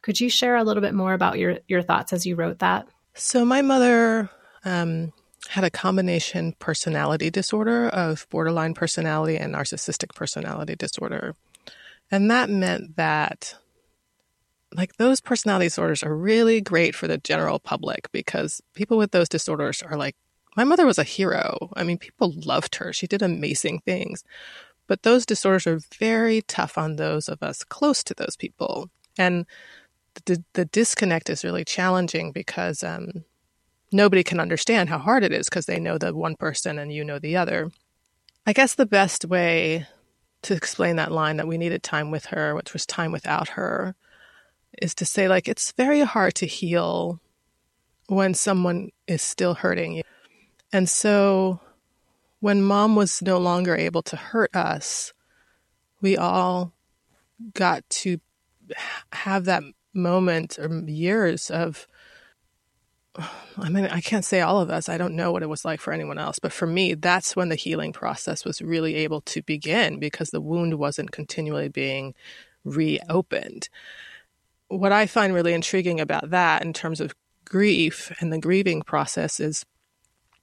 Could 0.02 0.22
you 0.22 0.30
share 0.30 0.56
a 0.56 0.64
little 0.64 0.82
bit 0.82 0.94
more 0.94 1.14
about 1.14 1.38
your 1.38 1.58
your 1.68 1.82
thoughts 1.82 2.14
as 2.14 2.26
you 2.26 2.36
wrote 2.36 2.60
that? 2.60 2.88
So 3.16 3.44
my 3.44 3.62
mother 3.62 4.30
um, 4.64 5.12
had 5.50 5.66
a 5.66 5.70
combination 5.70 6.56
personality 6.60 7.30
disorder 7.30 7.90
of 7.90 8.26
borderline 8.30 8.74
personality 8.74 9.38
and 9.38 9.54
narcissistic 9.54 10.16
personality 10.16 10.76
disorder. 10.76 11.36
And 12.12 12.30
that 12.30 12.50
meant 12.50 12.96
that 12.96 13.56
like 14.76 14.98
those 14.98 15.22
personality 15.22 15.68
disorders 15.68 16.04
are 16.04 16.16
really 16.16 16.62
great 16.62 16.96
for 16.96 17.08
the 17.08 17.18
general 17.18 17.60
public 17.60 18.12
because 18.12 18.62
people 18.74 18.98
with 18.98 19.12
those 19.12 19.30
disorders 19.30 19.82
are 19.82 19.98
like 19.98 20.16
my 20.56 20.64
mother 20.64 20.86
was 20.86 21.00
a 21.00 21.04
hero. 21.04 21.72
I 21.76 21.84
mean, 21.84 21.98
people 21.98 22.34
loved 22.46 22.76
her. 22.76 22.94
She 22.94 23.08
did 23.08 23.22
amazing 23.22 23.80
things. 23.80 24.24
But 24.88 25.04
those 25.04 25.26
disorders 25.26 25.66
are 25.66 25.80
very 25.98 26.42
tough 26.42 26.78
on 26.78 26.96
those 26.96 27.28
of 27.28 27.42
us 27.42 27.64
close 27.64 28.04
to 28.04 28.14
those 28.14 28.36
people. 28.36 28.90
And 29.18 29.46
the, 30.26 30.44
the 30.54 30.66
disconnect 30.66 31.30
is 31.30 31.44
really 31.44 31.64
challenging 31.64 32.32
because 32.32 32.84
um, 32.84 33.24
nobody 33.92 34.24
can 34.24 34.40
understand 34.40 34.90
how 34.90 35.00
hard 35.00 35.24
it 35.24 35.32
is 35.32 35.50
because 35.50 35.66
they 35.66 35.80
know 35.80 35.98
the 35.98 36.14
one 36.14 36.36
person 36.36 36.78
and 36.78 36.92
you 36.92 37.04
know 37.04 37.18
the 37.18 37.38
other. 37.38 37.72
I 38.46 38.54
guess 38.54 38.76
the 38.76 38.86
best 38.86 39.26
way 39.26 39.88
to 40.44 40.54
explain 40.54 40.98
that 40.98 41.12
line 41.12 41.38
that 41.38 41.48
we 41.48 41.58
needed 41.58 41.84
time 41.84 42.12
with 42.12 42.26
her, 42.28 42.56
which 42.56 42.74
was 42.74 42.86
time 42.86 43.12
without 43.12 43.50
her, 43.50 43.96
is 44.82 44.96
to 44.96 45.06
say, 45.06 45.28
like, 45.28 45.48
it's 45.48 45.72
very 45.74 46.02
hard 46.02 46.36
to 46.36 46.46
heal 46.46 47.20
when 48.08 48.34
someone 48.34 48.90
is 49.08 49.22
still 49.22 49.54
hurting 49.54 49.94
you. 49.94 50.04
And 50.72 50.90
so 50.90 51.60
when 52.40 52.62
mom 52.62 52.96
was 52.96 53.22
no 53.22 53.38
longer 53.38 53.76
able 53.76 54.02
to 54.04 54.16
hurt 54.16 54.56
us, 54.56 55.14
we 56.02 56.18
all 56.18 56.74
got 57.54 57.90
to 57.90 58.20
have 59.14 59.46
that 59.46 59.64
moment 59.94 60.58
or 60.60 60.84
years 60.88 61.50
of 61.50 61.88
I 63.16 63.70
mean, 63.70 63.86
I 63.86 64.02
can't 64.02 64.26
say 64.26 64.42
all 64.42 64.60
of 64.60 64.70
us. 64.70 64.90
I 64.90 64.98
don't 64.98 65.16
know 65.16 65.32
what 65.32 65.44
it 65.44 65.50
was 65.50 65.64
like 65.64 65.80
for 65.80 65.94
anyone 65.94 66.18
else. 66.18 66.40
But 66.40 66.52
for 66.52 66.66
me, 66.66 66.96
that's 66.96 67.36
when 67.36 67.50
the 67.50 67.56
healing 67.56 67.94
process 67.94 68.44
was 68.44 68.62
really 68.62 68.96
able 68.96 69.22
to 69.22 69.42
begin 69.44 70.00
because 70.00 70.32
the 70.32 70.42
wound 70.42 70.76
wasn't 70.76 71.12
continually 71.12 71.70
being 71.70 72.16
reopened. 72.66 73.70
What 74.68 74.92
I 74.92 75.06
find 75.06 75.34
really 75.34 75.54
intriguing 75.54 76.00
about 76.00 76.32
that 76.32 76.64
in 76.64 76.74
terms 76.74 77.00
of 77.00 77.14
grief 77.46 78.12
and 78.20 78.34
the 78.34 78.40
grieving 78.40 78.82
process 78.82 79.40
is 79.40 79.66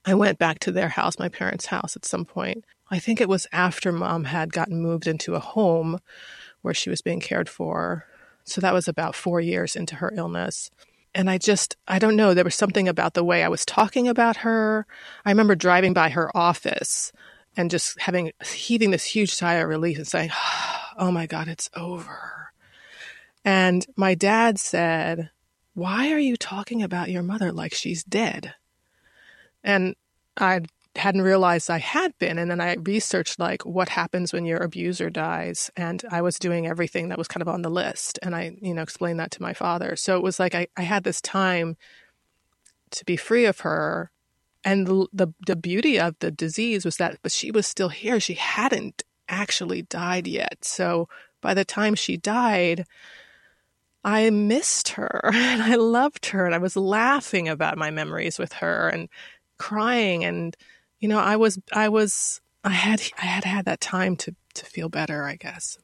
I 0.05 0.13
went 0.13 0.39
back 0.39 0.59
to 0.59 0.71
their 0.71 0.89
house, 0.89 1.19
my 1.19 1.29
parents' 1.29 1.67
house, 1.67 1.95
at 1.95 2.05
some 2.05 2.25
point. 2.25 2.63
I 2.89 2.99
think 2.99 3.19
it 3.19 3.29
was 3.29 3.47
after 3.51 3.91
mom 3.91 4.25
had 4.25 4.53
gotten 4.53 4.81
moved 4.81 5.07
into 5.07 5.35
a 5.35 5.39
home 5.39 5.99
where 6.61 6.73
she 6.73 6.89
was 6.89 7.01
being 7.01 7.19
cared 7.19 7.49
for. 7.49 8.05
So 8.43 8.61
that 8.61 8.73
was 8.73 8.87
about 8.87 9.15
four 9.15 9.41
years 9.41 9.75
into 9.75 9.95
her 9.95 10.11
illness. 10.15 10.71
And 11.13 11.29
I 11.29 11.37
just, 11.37 11.75
I 11.87 11.99
don't 11.99 12.15
know, 12.15 12.33
there 12.33 12.43
was 12.43 12.55
something 12.55 12.87
about 12.87 13.13
the 13.13 13.23
way 13.23 13.43
I 13.43 13.49
was 13.49 13.65
talking 13.65 14.07
about 14.07 14.37
her. 14.37 14.85
I 15.25 15.31
remember 15.31 15.55
driving 15.55 15.93
by 15.93 16.09
her 16.09 16.35
office 16.35 17.11
and 17.57 17.69
just 17.69 17.99
having, 17.99 18.31
heaving 18.45 18.91
this 18.91 19.03
huge 19.03 19.33
sigh 19.33 19.55
of 19.55 19.67
relief 19.67 19.97
and 19.97 20.07
saying, 20.07 20.31
oh 20.97 21.11
my 21.11 21.25
God, 21.25 21.47
it's 21.47 21.69
over. 21.75 22.53
And 23.43 23.85
my 23.97 24.15
dad 24.15 24.59
said, 24.59 25.31
why 25.73 26.11
are 26.11 26.19
you 26.19 26.37
talking 26.37 26.83
about 26.83 27.09
your 27.09 27.23
mother 27.23 27.51
like 27.51 27.73
she's 27.73 28.03
dead? 28.03 28.53
And 29.63 29.95
I 30.37 30.61
hadn't 30.95 31.21
realized 31.21 31.69
I 31.69 31.77
had 31.77 32.17
been. 32.17 32.37
And 32.37 32.51
then 32.51 32.59
I 32.59 32.75
researched 32.75 33.39
like 33.39 33.65
what 33.65 33.89
happens 33.89 34.33
when 34.33 34.45
your 34.45 34.59
abuser 34.59 35.09
dies. 35.09 35.71
And 35.75 36.03
I 36.11 36.21
was 36.21 36.37
doing 36.37 36.67
everything 36.67 37.09
that 37.09 37.17
was 37.17 37.27
kind 37.27 37.41
of 37.41 37.47
on 37.47 37.61
the 37.61 37.69
list. 37.69 38.19
And 38.21 38.35
I, 38.35 38.57
you 38.61 38.73
know, 38.73 38.81
explained 38.81 39.19
that 39.19 39.31
to 39.31 39.41
my 39.41 39.53
father. 39.53 39.95
So 39.95 40.17
it 40.17 40.23
was 40.23 40.39
like 40.39 40.53
I, 40.53 40.67
I 40.75 40.81
had 40.81 41.03
this 41.03 41.21
time 41.21 41.77
to 42.91 43.05
be 43.05 43.15
free 43.15 43.45
of 43.45 43.61
her. 43.61 44.11
And 44.63 44.85
the, 44.85 45.07
the, 45.13 45.27
the 45.47 45.55
beauty 45.55 45.99
of 45.99 46.15
the 46.19 46.29
disease 46.29 46.85
was 46.85 46.97
that, 46.97 47.17
but 47.23 47.31
she 47.31 47.51
was 47.51 47.65
still 47.65 47.89
here. 47.89 48.19
She 48.19 48.35
hadn't 48.35 49.03
actually 49.27 49.83
died 49.83 50.27
yet. 50.27 50.63
So 50.63 51.07
by 51.41 51.53
the 51.53 51.65
time 51.65 51.95
she 51.95 52.17
died, 52.17 52.85
I 54.03 54.29
missed 54.29 54.89
her 54.89 55.21
and 55.33 55.61
I 55.61 55.75
loved 55.75 56.27
her 56.27 56.45
and 56.45 56.53
I 56.53 56.59
was 56.59 56.75
laughing 56.75 57.47
about 57.47 57.77
my 57.77 57.91
memories 57.91 58.37
with 58.37 58.53
her 58.53 58.89
and 58.89 59.09
crying 59.57 60.25
and 60.25 60.55
you 61.01 61.09
know 61.09 61.19
i 61.19 61.35
was 61.35 61.59
i 61.73 61.89
was 61.89 62.39
i 62.63 62.69
had 62.69 63.01
i 63.21 63.25
had 63.25 63.43
had 63.43 63.65
that 63.65 63.81
time 63.81 64.15
to 64.15 64.33
to 64.53 64.65
feel 64.65 64.87
better 64.87 65.23
i 65.25 65.35
guess. 65.35 65.77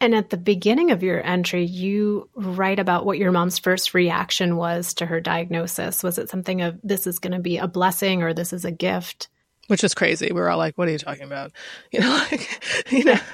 And 0.00 0.14
at 0.14 0.28
the 0.28 0.36
beginning 0.36 0.90
of 0.90 1.02
your 1.02 1.24
entry 1.24 1.64
you 1.64 2.28
write 2.34 2.78
about 2.78 3.06
what 3.06 3.16
your 3.16 3.32
mom's 3.32 3.58
first 3.58 3.94
reaction 3.94 4.56
was 4.56 4.92
to 4.94 5.06
her 5.06 5.18
diagnosis. 5.18 6.02
Was 6.02 6.18
it 6.18 6.28
something 6.28 6.60
of 6.60 6.78
this 6.82 7.06
is 7.06 7.18
going 7.18 7.32
to 7.32 7.38
be 7.38 7.56
a 7.56 7.68
blessing 7.68 8.22
or 8.22 8.34
this 8.34 8.52
is 8.52 8.66
a 8.66 8.70
gift? 8.70 9.28
Which 9.68 9.82
is 9.82 9.94
crazy. 9.94 10.30
We 10.30 10.40
are 10.40 10.50
all 10.50 10.58
like 10.58 10.76
what 10.76 10.88
are 10.88 10.90
you 10.90 10.98
talking 10.98 11.24
about? 11.24 11.52
You 11.92 12.00
know 12.00 12.10
like 12.30 12.92
you 12.92 13.04
know. 13.04 13.18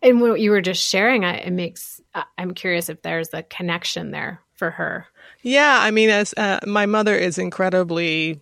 And 0.00 0.20
what 0.20 0.40
you 0.40 0.52
were 0.52 0.60
just 0.60 0.86
sharing 0.86 1.24
it 1.24 1.52
makes 1.52 2.00
i'm 2.38 2.54
curious 2.54 2.88
if 2.88 3.02
there's 3.02 3.34
a 3.34 3.42
connection 3.42 4.12
there 4.12 4.40
for 4.54 4.70
her. 4.70 5.06
Yeah 5.42 5.78
i 5.80 5.90
mean 5.90 6.08
as 6.08 6.32
uh, 6.36 6.60
my 6.66 6.86
mother 6.86 7.16
is 7.16 7.36
incredibly 7.36 8.40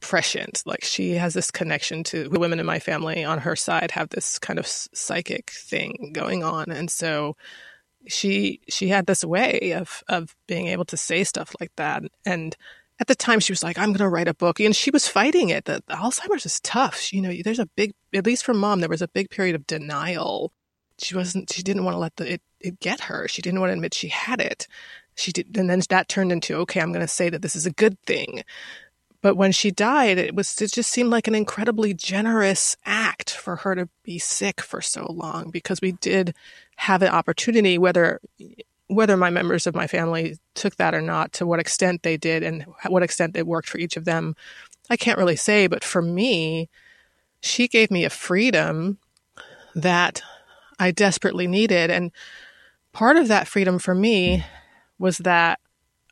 prescient. 0.00 0.62
Like 0.66 0.84
she 0.84 1.12
has 1.12 1.34
this 1.34 1.50
connection 1.50 2.04
to 2.04 2.28
the 2.28 2.40
women 2.40 2.60
in 2.60 2.66
my 2.66 2.78
family 2.78 3.24
on 3.24 3.38
her 3.38 3.56
side 3.56 3.90
have 3.92 4.10
this 4.10 4.38
kind 4.38 4.58
of 4.58 4.66
psychic 4.66 5.50
thing 5.50 6.10
going 6.12 6.42
on, 6.42 6.70
and 6.70 6.90
so 6.90 7.36
she 8.06 8.60
she 8.68 8.88
had 8.88 9.06
this 9.06 9.24
way 9.24 9.72
of 9.72 10.02
of 10.08 10.34
being 10.46 10.68
able 10.68 10.84
to 10.86 10.96
say 10.96 11.24
stuff 11.24 11.54
like 11.60 11.72
that. 11.76 12.02
And 12.26 12.56
at 13.00 13.08
the 13.08 13.14
time, 13.14 13.40
she 13.40 13.52
was 13.52 13.62
like, 13.62 13.78
"I'm 13.78 13.88
going 13.88 13.98
to 13.98 14.08
write 14.08 14.28
a 14.28 14.34
book," 14.34 14.60
and 14.60 14.74
she 14.74 14.90
was 14.90 15.08
fighting 15.08 15.48
it. 15.50 15.64
That 15.64 15.84
Alzheimer's 15.86 16.46
is 16.46 16.60
tough. 16.60 17.12
You 17.12 17.22
know, 17.22 17.32
there's 17.44 17.58
a 17.58 17.66
big, 17.66 17.92
at 18.14 18.26
least 18.26 18.44
for 18.44 18.54
mom, 18.54 18.80
there 18.80 18.88
was 18.88 19.02
a 19.02 19.08
big 19.08 19.30
period 19.30 19.54
of 19.54 19.66
denial. 19.66 20.52
She 20.98 21.16
wasn't. 21.16 21.52
She 21.52 21.62
didn't 21.62 21.84
want 21.84 21.94
to 21.94 21.98
let 21.98 22.16
the, 22.16 22.34
it 22.34 22.42
it 22.60 22.80
get 22.80 23.00
her. 23.00 23.26
She 23.28 23.42
didn't 23.42 23.60
want 23.60 23.70
to 23.70 23.74
admit 23.74 23.94
she 23.94 24.08
had 24.08 24.40
it. 24.40 24.68
She 25.16 25.32
did, 25.32 25.56
and 25.56 25.68
then 25.70 25.80
that 25.90 26.08
turned 26.08 26.32
into, 26.32 26.56
okay, 26.56 26.80
I'm 26.80 26.92
going 26.92 27.00
to 27.00 27.08
say 27.08 27.30
that 27.30 27.42
this 27.42 27.56
is 27.56 27.66
a 27.66 27.70
good 27.72 28.00
thing. 28.02 28.42
But 29.24 29.38
when 29.38 29.52
she 29.52 29.70
died, 29.70 30.18
it 30.18 30.34
was 30.34 30.60
it 30.60 30.70
just 30.70 30.90
seemed 30.90 31.08
like 31.08 31.26
an 31.26 31.34
incredibly 31.34 31.94
generous 31.94 32.76
act 32.84 33.30
for 33.30 33.56
her 33.56 33.74
to 33.74 33.88
be 34.02 34.18
sick 34.18 34.60
for 34.60 34.82
so 34.82 35.10
long 35.10 35.48
because 35.50 35.80
we 35.80 35.92
did 35.92 36.34
have 36.76 37.00
an 37.00 37.08
opportunity, 37.08 37.78
whether 37.78 38.20
whether 38.88 39.16
my 39.16 39.30
members 39.30 39.66
of 39.66 39.74
my 39.74 39.86
family 39.86 40.36
took 40.52 40.76
that 40.76 40.94
or 40.94 41.00
not, 41.00 41.32
to 41.32 41.46
what 41.46 41.58
extent 41.58 42.02
they 42.02 42.18
did 42.18 42.42
and 42.42 42.66
what 42.88 43.02
extent 43.02 43.34
it 43.34 43.46
worked 43.46 43.66
for 43.66 43.78
each 43.78 43.96
of 43.96 44.04
them, 44.04 44.36
I 44.90 44.98
can't 44.98 45.16
really 45.16 45.36
say. 45.36 45.68
But 45.68 45.84
for 45.84 46.02
me, 46.02 46.68
she 47.40 47.66
gave 47.66 47.90
me 47.90 48.04
a 48.04 48.10
freedom 48.10 48.98
that 49.74 50.20
I 50.78 50.90
desperately 50.90 51.46
needed. 51.46 51.90
And 51.90 52.12
part 52.92 53.16
of 53.16 53.28
that 53.28 53.48
freedom 53.48 53.78
for 53.78 53.94
me 53.94 54.44
was 54.98 55.16
that 55.16 55.60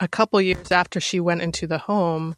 a 0.00 0.08
couple 0.08 0.40
years 0.40 0.72
after 0.72 0.98
she 0.98 1.20
went 1.20 1.42
into 1.42 1.66
the 1.66 1.76
home, 1.76 2.36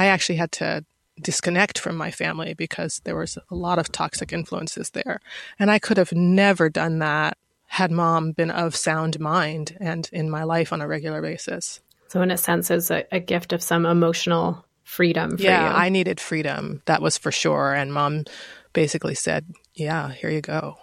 I 0.00 0.06
actually 0.06 0.36
had 0.36 0.50
to 0.52 0.82
disconnect 1.20 1.78
from 1.78 1.94
my 1.94 2.10
family 2.10 2.54
because 2.54 3.02
there 3.04 3.16
was 3.16 3.36
a 3.50 3.54
lot 3.54 3.78
of 3.78 3.92
toxic 3.92 4.32
influences 4.32 4.90
there. 4.90 5.20
And 5.58 5.70
I 5.70 5.78
could 5.78 5.98
have 5.98 6.12
never 6.14 6.70
done 6.70 7.00
that 7.00 7.36
had 7.66 7.90
mom 7.90 8.32
been 8.32 8.50
of 8.50 8.74
sound 8.74 9.20
mind 9.20 9.76
and 9.78 10.08
in 10.10 10.30
my 10.30 10.42
life 10.42 10.72
on 10.72 10.80
a 10.80 10.88
regular 10.88 11.20
basis. 11.20 11.80
So, 12.08 12.22
in 12.22 12.30
a 12.30 12.38
sense, 12.38 12.70
is 12.70 12.90
a, 12.90 13.04
a 13.12 13.20
gift 13.20 13.52
of 13.52 13.62
some 13.62 13.84
emotional 13.84 14.64
freedom 14.84 15.36
yeah, 15.38 15.70
you. 15.70 15.76
I 15.76 15.90
needed 15.90 16.18
freedom. 16.18 16.80
That 16.86 17.02
was 17.02 17.18
for 17.18 17.30
sure. 17.30 17.74
And 17.74 17.92
mom 17.92 18.24
basically 18.72 19.14
said, 19.14 19.44
Yeah, 19.74 20.10
here 20.12 20.30
you 20.30 20.40
go. 20.40 20.78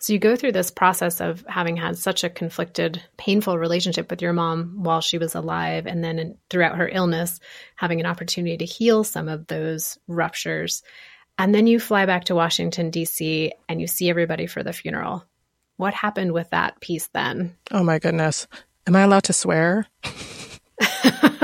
So 0.00 0.12
you 0.12 0.20
go 0.20 0.36
through 0.36 0.52
this 0.52 0.70
process 0.70 1.20
of 1.20 1.44
having 1.48 1.76
had 1.76 1.98
such 1.98 2.22
a 2.22 2.30
conflicted, 2.30 3.02
painful 3.16 3.58
relationship 3.58 4.10
with 4.10 4.22
your 4.22 4.32
mom 4.32 4.84
while 4.84 5.00
she 5.00 5.18
was 5.18 5.34
alive, 5.34 5.86
and 5.86 6.04
then 6.04 6.20
in, 6.20 6.38
throughout 6.48 6.76
her 6.76 6.88
illness, 6.88 7.40
having 7.74 7.98
an 7.98 8.06
opportunity 8.06 8.56
to 8.58 8.64
heal 8.64 9.02
some 9.02 9.28
of 9.28 9.48
those 9.48 9.98
ruptures. 10.06 10.84
And 11.36 11.52
then 11.52 11.66
you 11.66 11.80
fly 11.80 12.06
back 12.06 12.24
to 12.24 12.34
Washington, 12.34 12.90
D.C., 12.90 13.52
and 13.68 13.80
you 13.80 13.88
see 13.88 14.08
everybody 14.08 14.46
for 14.46 14.62
the 14.62 14.72
funeral. 14.72 15.24
What 15.76 15.94
happened 15.94 16.32
with 16.32 16.50
that 16.50 16.80
piece 16.80 17.08
then? 17.08 17.56
Oh 17.72 17.82
my 17.82 17.98
goodness. 17.98 18.46
Am 18.86 18.94
I 18.94 19.02
allowed 19.02 19.24
to 19.24 19.32
swear? 19.32 19.86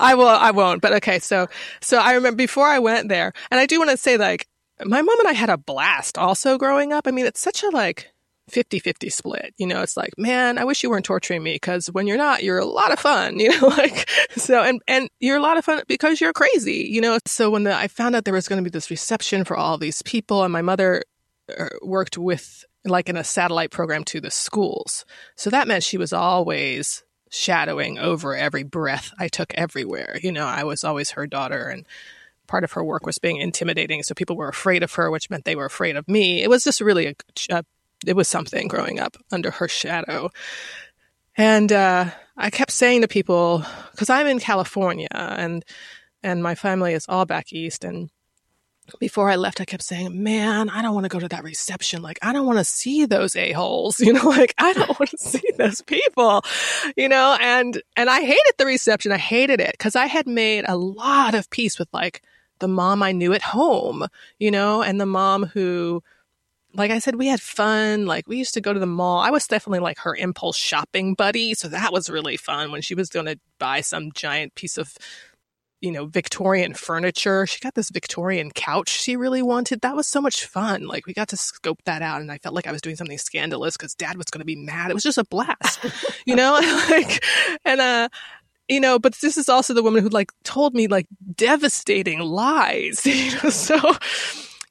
I 0.00 0.14
will 0.14 0.28
I 0.28 0.50
won't, 0.50 0.82
but 0.82 0.92
okay, 0.94 1.18
so 1.18 1.48
so 1.80 1.98
I 1.98 2.14
remember 2.14 2.36
before 2.36 2.66
I 2.66 2.78
went 2.78 3.08
there, 3.08 3.32
and 3.50 3.60
I 3.60 3.66
do 3.66 3.78
want 3.78 3.90
to 3.90 3.96
say 3.96 4.16
like 4.16 4.48
my 4.84 5.02
mom 5.02 5.18
and 5.18 5.28
I 5.28 5.32
had 5.32 5.50
a 5.50 5.58
blast 5.58 6.18
also 6.18 6.58
growing 6.58 6.92
up. 6.92 7.06
I 7.06 7.10
mean, 7.10 7.26
it's 7.26 7.40
such 7.40 7.62
a 7.62 7.70
like 7.70 8.12
50 8.48 8.78
50 8.78 9.10
split. 9.10 9.54
You 9.58 9.66
know, 9.66 9.82
it's 9.82 9.96
like, 9.96 10.12
man, 10.16 10.58
I 10.58 10.64
wish 10.64 10.82
you 10.82 10.90
weren't 10.90 11.04
torturing 11.04 11.42
me 11.42 11.54
because 11.54 11.86
when 11.88 12.06
you're 12.06 12.16
not, 12.16 12.42
you're 12.42 12.58
a 12.58 12.64
lot 12.64 12.92
of 12.92 12.98
fun, 12.98 13.38
you 13.40 13.58
know, 13.60 13.68
like, 13.68 14.08
so, 14.36 14.62
and, 14.62 14.80
and 14.88 15.08
you're 15.20 15.36
a 15.36 15.42
lot 15.42 15.58
of 15.58 15.64
fun 15.64 15.82
because 15.86 16.20
you're 16.20 16.32
crazy, 16.32 16.88
you 16.90 17.00
know. 17.00 17.18
So 17.26 17.50
when 17.50 17.64
the, 17.64 17.74
I 17.74 17.88
found 17.88 18.16
out 18.16 18.24
there 18.24 18.34
was 18.34 18.48
going 18.48 18.62
to 18.62 18.68
be 18.68 18.72
this 18.72 18.90
reception 18.90 19.44
for 19.44 19.56
all 19.56 19.78
these 19.78 20.02
people, 20.02 20.44
and 20.44 20.52
my 20.52 20.62
mother 20.62 21.04
uh, 21.58 21.68
worked 21.82 22.18
with 22.18 22.64
like 22.84 23.08
in 23.08 23.16
a 23.16 23.24
satellite 23.24 23.70
program 23.70 24.04
to 24.04 24.20
the 24.20 24.30
schools. 24.30 25.04
So 25.36 25.50
that 25.50 25.68
meant 25.68 25.84
she 25.84 25.98
was 25.98 26.12
always 26.12 27.02
shadowing 27.30 27.98
over 27.98 28.34
every 28.34 28.62
breath 28.62 29.12
I 29.18 29.28
took 29.28 29.52
everywhere. 29.54 30.18
You 30.22 30.32
know, 30.32 30.46
I 30.46 30.64
was 30.64 30.84
always 30.84 31.10
her 31.10 31.26
daughter 31.26 31.68
and 31.68 31.84
part 32.48 32.64
of 32.64 32.72
her 32.72 32.82
work 32.82 33.06
was 33.06 33.18
being 33.18 33.36
intimidating. 33.36 34.02
So 34.02 34.14
people 34.14 34.36
were 34.36 34.48
afraid 34.48 34.82
of 34.82 34.94
her, 34.94 35.10
which 35.10 35.30
meant 35.30 35.44
they 35.44 35.56
were 35.56 35.66
afraid 35.66 35.96
of 35.96 36.08
me. 36.08 36.42
It 36.42 36.50
was 36.50 36.64
just 36.64 36.80
really 36.80 37.06
a, 37.06 37.14
a 37.50 37.64
it 38.06 38.16
was 38.16 38.28
something 38.28 38.68
growing 38.68 38.98
up 38.98 39.16
under 39.30 39.50
her 39.50 39.68
shadow. 39.68 40.30
And 41.36 41.72
uh, 41.72 42.10
I 42.36 42.50
kept 42.50 42.72
saying 42.72 43.02
to 43.02 43.08
people, 43.08 43.64
because 43.92 44.10
I'm 44.10 44.26
in 44.26 44.40
California 44.40 45.08
and 45.12 45.64
and 46.22 46.42
my 46.42 46.56
family 46.56 46.94
is 46.94 47.06
all 47.08 47.26
back 47.26 47.52
east, 47.52 47.84
and 47.84 48.10
before 48.98 49.30
I 49.30 49.36
left, 49.36 49.60
I 49.60 49.64
kept 49.64 49.82
saying, 49.82 50.22
man, 50.22 50.68
I 50.70 50.82
don't 50.82 50.94
want 50.94 51.04
to 51.04 51.10
go 51.10 51.20
to 51.20 51.28
that 51.28 51.44
reception. 51.44 52.02
Like, 52.02 52.18
I 52.22 52.32
don't 52.32 52.46
want 52.46 52.58
to 52.58 52.64
see 52.64 53.04
those 53.04 53.36
a-holes, 53.36 54.00
you 54.00 54.12
know, 54.12 54.28
like 54.28 54.54
I 54.58 54.72
don't 54.72 54.98
want 54.98 55.10
to 55.10 55.18
see 55.18 55.42
those 55.56 55.82
people, 55.82 56.42
you 56.96 57.08
know, 57.08 57.36
and, 57.40 57.80
and 57.96 58.08
I 58.10 58.20
hated 58.20 58.54
the 58.56 58.66
reception. 58.66 59.12
I 59.12 59.18
hated 59.18 59.60
it 59.60 59.72
because 59.72 59.96
I 59.96 60.06
had 60.06 60.26
made 60.26 60.64
a 60.66 60.76
lot 60.76 61.34
of 61.34 61.50
peace 61.50 61.78
with 61.78 61.88
like 61.92 62.22
the 62.58 62.68
mom 62.68 63.02
I 63.02 63.12
knew 63.12 63.32
at 63.32 63.42
home, 63.42 64.06
you 64.38 64.50
know, 64.50 64.82
and 64.82 65.00
the 65.00 65.06
mom 65.06 65.46
who, 65.46 66.02
like 66.74 66.90
I 66.90 66.98
said, 66.98 67.16
we 67.16 67.26
had 67.26 67.40
fun. 67.40 68.06
Like 68.06 68.28
we 68.28 68.36
used 68.36 68.54
to 68.54 68.60
go 68.60 68.72
to 68.72 68.80
the 68.80 68.86
mall. 68.86 69.20
I 69.20 69.30
was 69.30 69.46
definitely 69.46 69.80
like 69.80 69.98
her 69.98 70.14
impulse 70.14 70.56
shopping 70.56 71.14
buddy. 71.14 71.54
So 71.54 71.68
that 71.68 71.92
was 71.92 72.10
really 72.10 72.36
fun 72.36 72.70
when 72.72 72.82
she 72.82 72.94
was 72.94 73.08
going 73.08 73.26
to 73.26 73.38
buy 73.58 73.80
some 73.80 74.12
giant 74.12 74.54
piece 74.54 74.78
of 74.78 74.96
you 75.80 75.92
know, 75.92 76.06
Victorian 76.06 76.74
furniture. 76.74 77.46
She 77.46 77.60
got 77.60 77.74
this 77.74 77.90
Victorian 77.90 78.50
couch 78.50 78.88
she 78.88 79.16
really 79.16 79.42
wanted. 79.42 79.80
That 79.80 79.94
was 79.94 80.06
so 80.06 80.20
much 80.20 80.44
fun. 80.44 80.86
Like 80.86 81.06
we 81.06 81.12
got 81.12 81.28
to 81.28 81.36
scope 81.36 81.80
that 81.84 82.02
out 82.02 82.20
and 82.20 82.32
I 82.32 82.38
felt 82.38 82.54
like 82.54 82.66
I 82.66 82.72
was 82.72 82.80
doing 82.80 82.96
something 82.96 83.18
scandalous 83.18 83.76
because 83.76 83.94
dad 83.94 84.16
was 84.16 84.26
going 84.26 84.40
to 84.40 84.44
be 84.44 84.56
mad. 84.56 84.90
It 84.90 84.94
was 84.94 85.04
just 85.04 85.18
a 85.18 85.24
blast, 85.24 85.80
you 86.26 86.34
know, 86.34 86.58
like, 86.90 87.24
and, 87.64 87.80
uh, 87.80 88.08
you 88.68 88.80
know, 88.80 88.98
but 88.98 89.14
this 89.16 89.36
is 89.36 89.48
also 89.48 89.74
the 89.74 89.82
woman 89.82 90.02
who 90.02 90.08
like 90.08 90.32
told 90.44 90.74
me 90.74 90.86
like 90.86 91.06
devastating 91.34 92.20
lies, 92.20 93.04
you 93.06 93.32
know, 93.42 93.50
so, 93.50 93.78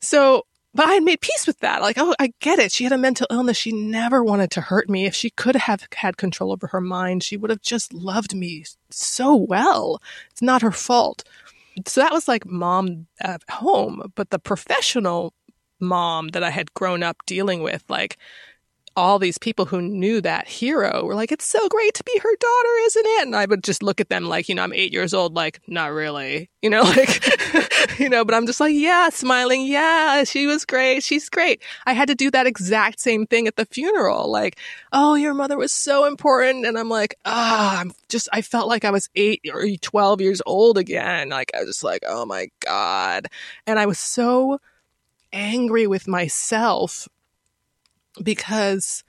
so 0.01 0.43
but 0.77 0.87
I 0.87 0.93
had 0.93 1.03
made 1.03 1.21
peace 1.21 1.47
with 1.47 1.59
that. 1.61 1.81
Like, 1.81 1.97
oh, 1.97 2.13
I 2.19 2.31
get 2.39 2.59
it. 2.59 2.71
She 2.71 2.83
had 2.83 2.93
a 2.93 2.99
mental 2.99 3.25
illness. 3.31 3.57
She 3.57 3.71
never 3.71 4.23
wanted 4.23 4.51
to 4.51 4.61
hurt 4.61 4.87
me. 4.87 5.07
If 5.07 5.15
she 5.15 5.31
could 5.31 5.55
have 5.55 5.87
had 5.95 6.17
control 6.17 6.51
over 6.51 6.67
her 6.67 6.81
mind, 6.81 7.23
she 7.23 7.35
would 7.35 7.49
have 7.49 7.63
just 7.63 7.93
loved 7.93 8.35
me 8.35 8.63
so 8.91 9.33
well. 9.33 9.99
It's 10.29 10.41
not 10.43 10.61
her 10.61 10.71
fault. 10.71 11.23
So 11.87 11.99
that 11.99 12.11
was 12.11 12.27
like 12.27 12.45
mom 12.45 13.07
at 13.19 13.41
home. 13.49 14.11
But 14.13 14.29
the 14.29 14.37
professional 14.37 15.33
mom 15.79 16.27
that 16.29 16.43
I 16.43 16.51
had 16.51 16.71
grown 16.75 17.01
up 17.01 17.17
dealing 17.25 17.63
with, 17.63 17.83
like, 17.89 18.17
all 18.97 19.19
these 19.19 19.37
people 19.37 19.65
who 19.65 19.79
knew 19.79 20.19
that 20.21 20.47
hero 20.47 21.05
were 21.05 21.13
like, 21.13 21.31
it's 21.31 21.45
so 21.45 21.69
great 21.69 21.93
to 21.93 22.03
be 22.03 22.17
her 22.17 22.35
daughter, 22.35 22.69
isn't 22.85 23.05
it? 23.05 23.27
And 23.27 23.35
I 23.35 23.45
would 23.45 23.63
just 23.63 23.83
look 23.83 24.01
at 24.01 24.09
them 24.09 24.25
like, 24.25 24.49
you 24.49 24.55
know, 24.55 24.63
I'm 24.63 24.73
eight 24.73 24.91
years 24.91 25.13
old, 25.13 25.35
like, 25.35 25.61
not 25.67 25.91
really, 25.91 26.49
you 26.63 26.71
know, 26.71 26.81
like, 26.97 27.99
you 27.99 28.09
know, 28.09 28.25
but 28.25 28.33
I'm 28.33 28.47
just 28.47 28.59
like, 28.59 28.73
yeah, 28.73 29.09
smiling. 29.09 29.67
Yeah, 29.67 30.23
she 30.23 30.47
was 30.47 30.65
great. 30.65 31.03
She's 31.03 31.29
great. 31.29 31.61
I 31.85 31.93
had 31.93 32.07
to 32.07 32.15
do 32.15 32.31
that 32.31 32.47
exact 32.47 32.99
same 32.99 33.27
thing 33.27 33.47
at 33.47 33.55
the 33.55 33.65
funeral. 33.65 34.31
Like, 34.31 34.57
oh, 34.91 35.13
your 35.13 35.35
mother 35.35 35.57
was 35.57 35.71
so 35.71 36.05
important. 36.05 36.65
And 36.65 36.75
I'm 36.75 36.89
like, 36.89 37.19
ah, 37.23 37.75
oh, 37.75 37.81
I'm 37.81 37.93
just, 38.09 38.27
I 38.33 38.41
felt 38.41 38.67
like 38.67 38.83
I 38.83 38.89
was 38.89 39.09
eight 39.15 39.41
or 39.53 39.63
12 39.79 40.21
years 40.21 40.41
old 40.47 40.79
again. 40.79 41.29
Like, 41.29 41.51
I 41.53 41.59
was 41.59 41.67
just 41.67 41.83
like, 41.83 42.01
oh 42.07 42.25
my 42.25 42.47
God. 42.61 43.27
And 43.67 43.77
I 43.77 43.85
was 43.85 43.99
so 43.99 44.59
angry 45.31 45.85
with 45.85 46.07
myself 46.07 47.07
because 48.23 49.03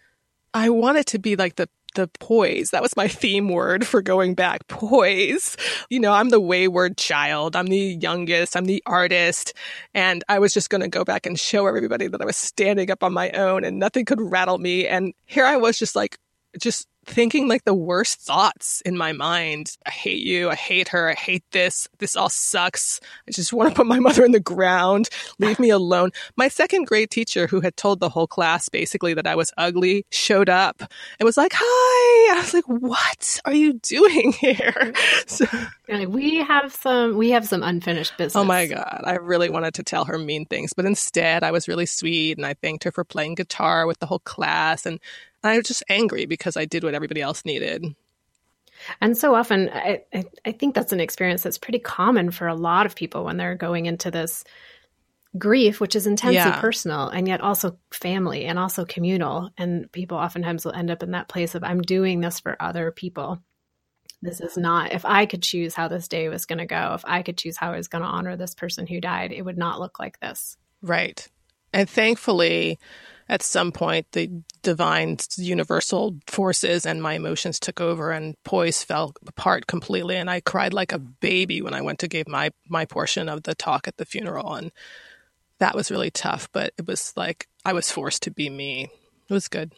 I 0.55 0.71
wanted 0.71 1.07
to 1.07 1.19
be 1.19 1.37
like 1.37 1.57
the 1.57 1.69
the 1.95 2.09
poise. 2.21 2.71
That 2.71 2.83
was 2.83 2.97
my 2.97 3.09
theme 3.09 3.49
word 3.49 3.87
for 3.87 4.03
going 4.03 4.35
back. 4.35 4.67
Poise. 4.69 5.57
You 5.91 6.01
know, 6.01 6.13
I'm 6.13 6.29
the 6.29 6.41
wayward 6.41 6.97
child. 6.97 7.57
I'm 7.57 7.67
the 7.67 7.99
youngest. 8.01 8.57
I'm 8.57 8.67
the 8.67 8.83
artist. 8.87 9.55
And 9.95 10.23
I 10.29 10.39
was 10.39 10.53
just 10.53 10.71
going 10.71 10.83
to 10.83 10.89
go 10.89 11.05
back 11.05 11.27
and 11.27 11.39
show 11.39 11.67
everybody 11.67 12.07
that 12.07 12.21
I 12.21 12.25
was 12.25 12.37
standing 12.37 12.91
up 12.91 13.03
on 13.03 13.13
my 13.13 13.31
own 13.31 13.65
and 13.65 13.79
nothing 13.79 14.05
could 14.05 14.21
rattle 14.21 14.59
me. 14.59 14.87
And 14.87 15.13
here 15.25 15.45
I 15.45 15.57
was 15.57 15.79
just 15.79 15.97
like, 15.97 16.19
just 16.61 16.87
thinking 17.09 17.49
like 17.49 17.65
the 17.65 17.75
worst 17.75 18.21
thoughts 18.21 18.81
in 18.83 18.97
my 18.97 19.13
mind. 19.13 19.77
I 19.87 19.91
hate 19.91 20.23
you. 20.23 20.51
I 20.51 20.55
hate 20.55 20.89
her. 20.89 21.09
I 21.09 21.15
hate 21.15 21.45
this. 21.53 21.89
This 21.99 22.17
all 22.17 22.29
sucks. 22.29 23.01
I 23.27 23.33
just 23.33 23.53
want 23.53 23.71
to 23.71 23.75
put 23.75 23.87
my 23.87 23.99
mother 24.09 24.25
in 24.25 24.33
the 24.33 24.41
ground. 24.41 25.09
Leave 25.39 25.59
me 25.59 25.71
alone. 25.71 26.11
My 26.37 26.49
second 26.49 26.87
grade 26.87 27.11
teacher, 27.11 27.47
who 27.47 27.61
had 27.61 27.77
told 27.77 28.01
the 28.01 28.09
whole 28.09 28.27
class 28.27 28.69
basically 28.69 29.15
that 29.15 29.27
I 29.27 29.35
was 29.35 29.53
ugly, 29.57 30.07
showed 30.11 30.49
up 30.49 30.83
and 31.19 31.25
was 31.25 31.37
like, 31.37 31.53
Hi. 31.55 32.37
I 32.37 32.41
was 32.41 32.55
like, 32.55 32.69
What 32.69 33.41
are 33.45 33.55
you 33.55 33.75
doing 33.75 34.33
here? 34.33 34.93
So, 35.27 35.47
we 36.09 36.37
have 36.37 36.73
some, 36.73 37.17
we 37.17 37.31
have 37.31 37.47
some 37.47 37.63
unfinished 37.63 38.17
business. 38.17 38.37
Oh 38.37 38.45
my 38.45 38.67
God. 38.67 39.03
I 39.05 39.15
really 39.15 39.51
wanted 39.51 39.75
to 39.75 39.83
tell 39.83 40.05
her 40.05 40.19
mean 40.19 40.47
things, 40.47 40.73
but 40.73 40.85
instead 40.85 41.43
I 41.43 41.51
was 41.51 41.69
really 41.69 41.87
sweet 41.87 42.37
and 42.37 42.47
I 42.47 42.55
thanked 42.55 42.85
her 42.85 42.93
for 42.93 43.05
playing 43.05 43.35
guitar 43.35 43.87
with 43.87 43.99
the 43.99 44.07
whole 44.07 44.21
class 44.21 44.87
and 44.87 45.01
I 45.43 45.57
was 45.57 45.67
just 45.67 45.85
angry 45.89 46.27
because 46.27 46.57
I 46.57 46.65
did 46.65 46.85
what 46.85 46.95
everybody 46.95 47.21
else 47.21 47.45
needed. 47.45 47.85
And 49.01 49.17
so 49.17 49.35
often, 49.35 49.71
I, 49.73 50.05
I 50.45 50.53
think 50.53 50.75
that's 50.75 50.93
an 50.93 51.01
experience 51.01 51.43
that's 51.43 51.59
pretty 51.59 51.81
common 51.81 52.31
for 52.31 52.47
a 52.47 52.55
lot 52.55 52.87
of 52.87 52.95
people 52.95 53.25
when 53.25 53.37
they're 53.37 53.57
going 53.57 53.87
into 53.87 54.11
this 54.11 54.45
grief, 55.37 55.81
which 55.81 55.97
is 55.97 56.07
intensely 56.07 56.37
yeah. 56.37 56.61
personal 56.61 57.09
and 57.09 57.29
yet 57.29 57.41
also 57.41 57.77
family 57.91 58.47
and 58.47 58.59
also 58.59 58.85
communal. 58.85 59.51
And 59.59 59.91
people 59.93 60.17
oftentimes 60.17 60.65
will 60.65 60.73
end 60.73 60.91
up 60.91 61.03
in 61.03 61.11
that 61.11 61.29
place 61.29 61.55
of, 61.55 61.65
I'm 61.65 61.83
doing 61.83 62.21
this 62.21 62.41
for 62.41 62.57
other 62.61 62.91
people. 62.93 63.41
This 64.23 64.41
is 64.41 64.57
not, 64.57 64.93
if 64.93 65.05
I 65.05 65.27
could 65.27 65.43
choose 65.43 65.75
how 65.75 65.89
this 65.89 66.09
day 66.09 66.29
was 66.29 66.47
going 66.47 66.59
to 66.59 66.67
go, 66.67 66.95
if 66.95 67.05
I 67.05 67.23
could 67.23 67.37
choose 67.37 67.57
how 67.57 67.73
I 67.73 67.77
was 67.77 67.89
going 67.89 68.03
to 68.03 68.09
honor 68.09 68.37
this 68.37 68.55
person 68.55 68.87
who 68.87 69.01
died, 69.01 69.33
it 69.33 69.43
would 69.43 69.59
not 69.59 69.81
look 69.81 69.99
like 69.99 70.19
this. 70.21 70.57
Right. 70.83 71.29
And 71.73 71.89
thankfully, 71.89 72.79
at 73.29 73.43
some 73.43 73.71
point 73.71 74.11
the 74.13 74.31
divine 74.69 75.17
universal 75.39 76.19
forces 76.27 76.85
and 76.85 77.03
my 77.03 77.15
emotions 77.15 77.59
took 77.59 77.81
over 77.81 78.11
and 78.11 78.35
poise 78.45 78.83
fell 78.83 79.15
apart 79.27 79.67
completely. 79.67 80.17
And 80.17 80.29
i 80.29 80.41
cried 80.41 80.75
like 80.75 80.93
a 80.93 80.99
baby 80.99 81.63
when 81.63 81.73
i 81.73 81.81
went 81.81 82.01
to 82.01 82.09
give 82.09 82.29
my 82.29 82.51
my 82.69 82.85
portion 82.85 83.31
of 83.31 83.45
the 83.45 83.55
talk 83.55 83.89
at 83.89 83.97
the 83.97 84.05
funeral. 84.05 84.55
And 84.55 84.71
that 85.59 85.75
was 85.75 85.91
really 85.91 86.11
tough 86.11 86.51
but 86.53 86.75
it 86.77 86.87
was 86.87 87.15
like 87.17 87.49
i 87.65 87.73
was 87.73 87.91
forced 87.91 88.25
to 88.25 88.31
be 88.31 88.51
me. 88.51 88.91
It 89.31 89.33
was 89.33 89.49
good. 89.49 89.73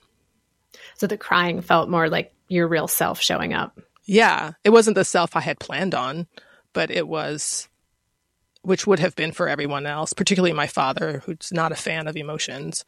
So 0.96 1.07
the 1.07 1.16
crying 1.16 1.61
felt 1.61 1.88
more 1.88 2.09
like 2.09 2.33
your 2.48 2.66
real 2.66 2.88
self 2.88 3.20
showing 3.20 3.53
up. 3.53 3.79
Yeah. 4.07 4.55
It 4.64 4.70
wasn't 4.70 4.96
the 4.96 5.05
self 5.05 5.37
i 5.37 5.40
had 5.40 5.61
planned 5.61 5.94
on 5.94 6.26
but 6.72 6.90
it 6.90 7.07
was 7.07 7.68
which 8.62 8.88
would 8.88 8.98
have 8.98 9.16
been 9.16 9.33
for 9.33 9.48
everyone 9.48 9.87
else, 9.87 10.12
particularly 10.12 10.53
my 10.53 10.66
father, 10.66 11.22
who's 11.24 11.50
not 11.50 11.72
a 11.72 11.76
fan 11.76 12.07
of 12.07 12.16
emotions. 12.16 12.85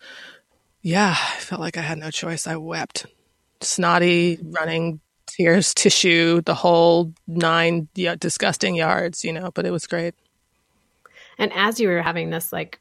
Yeah, 0.83 1.11
I 1.17 1.39
felt 1.39 1.61
like 1.61 1.79
I 1.79 1.83
had 1.83 1.99
no 1.99 2.11
choice. 2.11 2.47
I 2.47 2.57
wept. 2.57 3.07
Snotty, 3.61 4.39
running 4.43 5.01
tears, 5.27 5.73
tissue, 5.75 6.43
the 6.43 6.55
whole 6.55 7.13
nine 7.27 7.89
yeah, 7.95 8.17
disgusting 8.17 8.75
yards, 8.75 9.25
you 9.25 9.33
know, 9.33 9.51
but 9.53 9.65
it 9.65 9.71
was 9.71 9.87
great. 9.87 10.15
And 11.39 11.53
as 11.55 11.81
you 11.81 11.89
were 11.89 12.03
having 12.03 12.31
this 12.31 12.53
like 12.53 12.81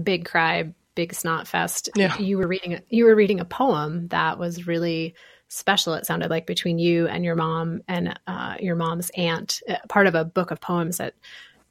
big 0.00 0.26
cry, 0.26 0.72
big 0.94 1.14
snot 1.14 1.48
fest, 1.48 1.88
yeah. 1.96 2.16
you 2.18 2.38
were 2.38 2.46
reading 2.46 2.80
you 2.88 3.06
were 3.06 3.14
reading 3.14 3.40
a 3.40 3.44
poem 3.44 4.08
that 4.08 4.38
was 4.38 4.66
really 4.66 5.14
special. 5.48 5.94
It 5.94 6.06
sounded 6.06 6.30
like 6.30 6.46
between 6.46 6.78
you 6.78 7.08
and 7.08 7.24
your 7.24 7.34
mom 7.34 7.80
and 7.88 8.18
uh, 8.26 8.56
your 8.60 8.76
mom's 8.76 9.10
aunt, 9.16 9.62
uh, 9.68 9.76
part 9.88 10.06
of 10.06 10.14
a 10.14 10.24
book 10.24 10.50
of 10.50 10.60
poems 10.60 10.98
that 10.98 11.14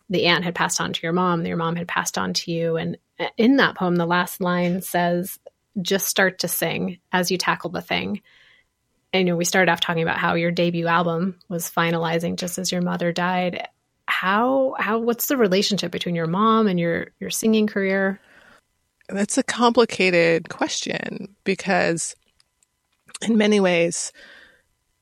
the 0.10 0.26
aunt 0.26 0.44
had 0.44 0.56
passed 0.56 0.82
on 0.82 0.94
to 0.94 1.00
your 1.04 1.14
mom, 1.14 1.46
your 1.46 1.58
mom 1.58 1.76
had 1.76 1.88
passed 1.88 2.18
on 2.18 2.34
to 2.34 2.52
you. 2.52 2.78
And 2.78 2.98
uh, 3.20 3.28
in 3.38 3.58
that 3.58 3.76
poem, 3.76 3.96
the 3.96 4.06
last 4.06 4.42
line 4.42 4.82
says, 4.82 5.40
just 5.82 6.08
start 6.08 6.40
to 6.40 6.48
sing 6.48 7.00
as 7.12 7.32
you 7.32 7.38
tackle 7.38 7.70
the 7.70 7.82
thing. 7.82 8.22
And, 9.14 9.28
you 9.28 9.34
know, 9.34 9.38
we 9.38 9.46
started 9.46 9.72
off 9.72 9.80
talking 9.80 10.04
about 10.04 10.18
how 10.18 10.34
your 10.36 10.52
debut 10.52 10.88
album 10.88 11.40
was 11.48 11.70
finalizing 11.70 12.36
just 12.36 12.58
as 12.58 12.72
your 12.72 12.82
mother 12.82 13.12
died. 13.12 13.68
How 14.06 14.76
how 14.80 15.00
what's 15.00 15.28
the 15.28 15.38
relationship 15.38 15.92
between 15.92 16.16
your 16.16 16.28
mom 16.28 16.68
and 16.68 16.80
your 16.80 17.08
your 17.20 17.30
singing 17.30 17.68
career? 17.68 18.20
That's 19.10 19.38
a 19.38 19.44
complicated 19.44 20.50
question 20.50 21.36
because 21.44 22.16
in 23.22 23.38
many 23.38 23.60
ways, 23.60 24.12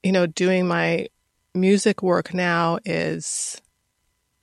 you 0.03 0.11
know, 0.11 0.25
doing 0.25 0.67
my 0.67 1.07
music 1.53 2.03
work 2.03 2.33
now 2.33 2.79
is 2.85 3.61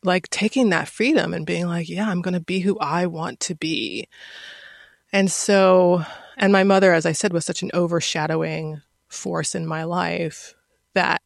like 0.03 0.29
taking 0.31 0.71
that 0.71 0.89
freedom 0.89 1.33
and 1.33 1.47
being 1.47 1.67
like, 1.67 1.89
yeah, 1.89 2.09
I'm 2.09 2.23
going 2.23 2.35
to 2.35 2.41
be 2.41 2.61
who 2.61 2.79
I 2.79 3.07
want 3.07 3.41
to 3.41 3.55
be. 3.55 4.09
And 5.13 5.31
so 5.31 6.05
and 6.43 6.53
my 6.53 6.65
mother, 6.65 6.93
as 6.93 7.07
I 7.07 7.13
said, 7.13 7.33
was 7.33 7.45
such 7.45 7.63
an 7.63 7.71
overshadowing 7.73 8.83
force 9.07 9.55
in 9.55 9.65
my 9.65 9.85
life 9.85 10.55
that 10.93 11.23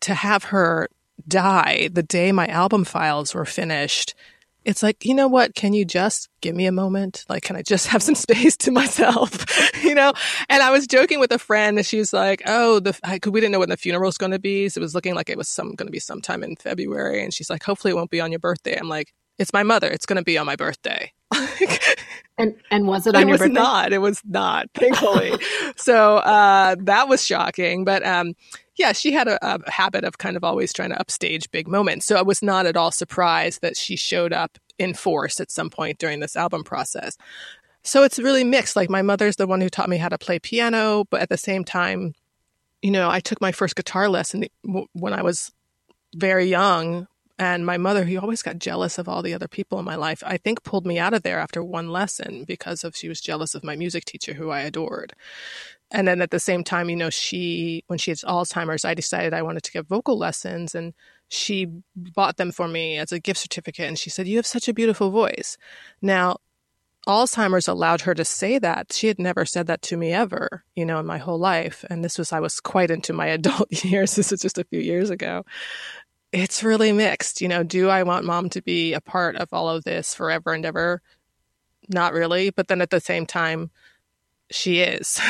to 0.00 0.14
have 0.14 0.44
her 0.44 0.88
die 1.28 1.88
the 1.92 2.02
day 2.02 2.32
my 2.32 2.48
album 2.48 2.84
files 2.84 3.34
were 3.34 3.44
finished, 3.44 4.14
it's 4.64 4.82
like, 4.82 5.04
you 5.04 5.14
know 5.14 5.28
what? 5.28 5.54
Can 5.54 5.74
you 5.74 5.84
just 5.84 6.28
give 6.40 6.56
me 6.56 6.66
a 6.66 6.72
moment? 6.72 7.24
Like, 7.28 7.44
can 7.44 7.54
I 7.54 7.62
just 7.62 7.86
have 7.86 8.02
some 8.02 8.14
space 8.26 8.56
to 8.58 8.72
myself? 8.72 9.46
you 9.84 9.94
know? 9.94 10.12
And 10.48 10.60
I 10.60 10.72
was 10.72 10.88
joking 10.88 11.20
with 11.20 11.30
a 11.30 11.38
friend 11.38 11.78
and 11.78 11.86
she 11.86 11.98
was 11.98 12.12
like, 12.12 12.42
oh, 12.46 12.80
the, 12.80 12.98
I, 13.04 13.20
we 13.30 13.40
didn't 13.40 13.52
know 13.52 13.60
when 13.60 13.68
the 13.68 13.76
funeral 13.76 14.08
was 14.08 14.18
going 14.18 14.32
to 14.32 14.40
be. 14.40 14.68
So 14.68 14.80
it 14.80 14.82
was 14.82 14.94
looking 14.96 15.14
like 15.14 15.30
it 15.30 15.38
was 15.38 15.48
some, 15.48 15.76
going 15.76 15.86
to 15.86 15.92
be 15.92 16.00
sometime 16.00 16.42
in 16.42 16.56
February. 16.56 17.22
And 17.22 17.32
she's 17.32 17.48
like, 17.48 17.62
hopefully 17.62 17.92
it 17.92 17.94
won't 17.94 18.10
be 18.10 18.20
on 18.20 18.32
your 18.32 18.40
birthday. 18.40 18.76
I'm 18.76 18.88
like, 18.88 19.14
It's 19.38 19.52
my 19.52 19.62
mother. 19.62 19.86
It's 19.86 20.04
going 20.04 20.16
to 20.16 20.24
be 20.24 20.36
on 20.36 20.46
my 20.46 20.56
birthday. 20.56 21.12
and 22.38 22.54
and 22.70 22.86
was 22.86 23.06
it 23.06 23.14
on 23.14 23.22
it 23.22 23.26
your 23.26 23.32
was 23.32 23.40
birthday? 23.40 23.54
not. 23.54 23.92
It 23.92 23.98
was 23.98 24.20
not. 24.24 24.68
Thankfully. 24.74 25.32
so 25.76 26.16
uh, 26.18 26.76
that 26.80 27.08
was 27.08 27.24
shocking. 27.24 27.84
But 27.84 28.04
um, 28.06 28.34
yeah, 28.76 28.92
she 28.92 29.12
had 29.12 29.28
a, 29.28 29.38
a 29.42 29.70
habit 29.70 30.04
of 30.04 30.18
kind 30.18 30.36
of 30.36 30.44
always 30.44 30.72
trying 30.72 30.90
to 30.90 31.00
upstage 31.00 31.50
big 31.50 31.68
moments. 31.68 32.06
So 32.06 32.16
I 32.16 32.22
was 32.22 32.42
not 32.42 32.66
at 32.66 32.76
all 32.76 32.90
surprised 32.90 33.62
that 33.62 33.76
she 33.76 33.96
showed 33.96 34.32
up 34.32 34.58
in 34.78 34.94
force 34.94 35.40
at 35.40 35.50
some 35.50 35.70
point 35.70 35.98
during 35.98 36.20
this 36.20 36.36
album 36.36 36.62
process. 36.62 37.16
So 37.82 38.02
it's 38.02 38.18
really 38.18 38.44
mixed. 38.44 38.76
Like 38.76 38.90
my 38.90 39.02
mother's 39.02 39.36
the 39.36 39.46
one 39.46 39.60
who 39.60 39.68
taught 39.68 39.88
me 39.88 39.96
how 39.96 40.08
to 40.08 40.18
play 40.18 40.38
piano, 40.38 41.04
but 41.10 41.20
at 41.20 41.28
the 41.28 41.38
same 41.38 41.64
time, 41.64 42.14
you 42.82 42.90
know, 42.90 43.08
I 43.08 43.20
took 43.20 43.40
my 43.40 43.52
first 43.52 43.76
guitar 43.76 44.08
lesson 44.08 44.44
when 44.92 45.12
I 45.12 45.22
was 45.22 45.52
very 46.14 46.46
young. 46.46 47.06
And 47.38 47.66
my 47.66 47.76
mother, 47.76 48.04
who 48.04 48.18
always 48.18 48.42
got 48.42 48.58
jealous 48.58 48.98
of 48.98 49.08
all 49.08 49.22
the 49.22 49.34
other 49.34 49.48
people 49.48 49.78
in 49.78 49.84
my 49.84 49.94
life, 49.94 50.22
I 50.24 50.38
think 50.38 50.62
pulled 50.62 50.86
me 50.86 50.98
out 50.98 51.12
of 51.12 51.22
there 51.22 51.38
after 51.38 51.62
one 51.62 51.90
lesson 51.90 52.44
because 52.44 52.82
of 52.82 52.96
she 52.96 53.08
was 53.08 53.20
jealous 53.20 53.54
of 53.54 53.62
my 53.62 53.76
music 53.76 54.06
teacher, 54.06 54.32
who 54.34 54.50
I 54.50 54.60
adored. 54.60 55.12
And 55.90 56.08
then 56.08 56.20
at 56.22 56.30
the 56.30 56.40
same 56.40 56.64
time, 56.64 56.88
you 56.88 56.96
know, 56.96 57.10
she, 57.10 57.84
when 57.88 57.98
she 57.98 58.10
had 58.10 58.18
Alzheimer's, 58.18 58.84
I 58.84 58.94
decided 58.94 59.34
I 59.34 59.42
wanted 59.42 59.62
to 59.64 59.72
get 59.72 59.86
vocal 59.86 60.18
lessons 60.18 60.74
and 60.74 60.94
she 61.28 61.68
bought 61.94 62.38
them 62.38 62.52
for 62.52 62.68
me 62.68 62.98
as 62.98 63.12
a 63.12 63.20
gift 63.20 63.40
certificate. 63.40 63.86
And 63.86 63.98
she 63.98 64.10
said, 64.10 64.26
You 64.26 64.36
have 64.36 64.46
such 64.46 64.68
a 64.68 64.74
beautiful 64.74 65.10
voice. 65.10 65.56
Now, 66.00 66.38
Alzheimer's 67.06 67.68
allowed 67.68 68.00
her 68.00 68.14
to 68.14 68.24
say 68.24 68.58
that. 68.58 68.92
She 68.92 69.06
had 69.06 69.20
never 69.20 69.44
said 69.44 69.68
that 69.68 69.80
to 69.82 69.96
me 69.96 70.12
ever, 70.12 70.64
you 70.74 70.84
know, 70.84 70.98
in 70.98 71.06
my 71.06 71.18
whole 71.18 71.38
life. 71.38 71.84
And 71.88 72.04
this 72.04 72.18
was, 72.18 72.32
I 72.32 72.40
was 72.40 72.58
quite 72.58 72.90
into 72.90 73.12
my 73.12 73.26
adult 73.38 73.84
years. 73.84 74.16
This 74.16 74.32
was 74.32 74.40
just 74.40 74.58
a 74.58 74.64
few 74.64 74.80
years 74.80 75.10
ago. 75.10 75.44
It's 76.36 76.62
really 76.62 76.92
mixed. 76.92 77.40
You 77.40 77.48
know, 77.48 77.62
do 77.62 77.88
I 77.88 78.02
want 78.02 78.26
mom 78.26 78.50
to 78.50 78.62
be 78.62 78.92
a 78.92 79.00
part 79.00 79.36
of 79.36 79.48
all 79.52 79.68
of 79.68 79.84
this 79.84 80.14
forever 80.14 80.52
and 80.52 80.64
ever? 80.64 81.00
Not 81.88 82.12
really. 82.12 82.50
But 82.50 82.68
then 82.68 82.82
at 82.82 82.90
the 82.90 83.00
same 83.00 83.26
time, 83.26 83.70
she 84.50 84.80
is. 84.80 85.20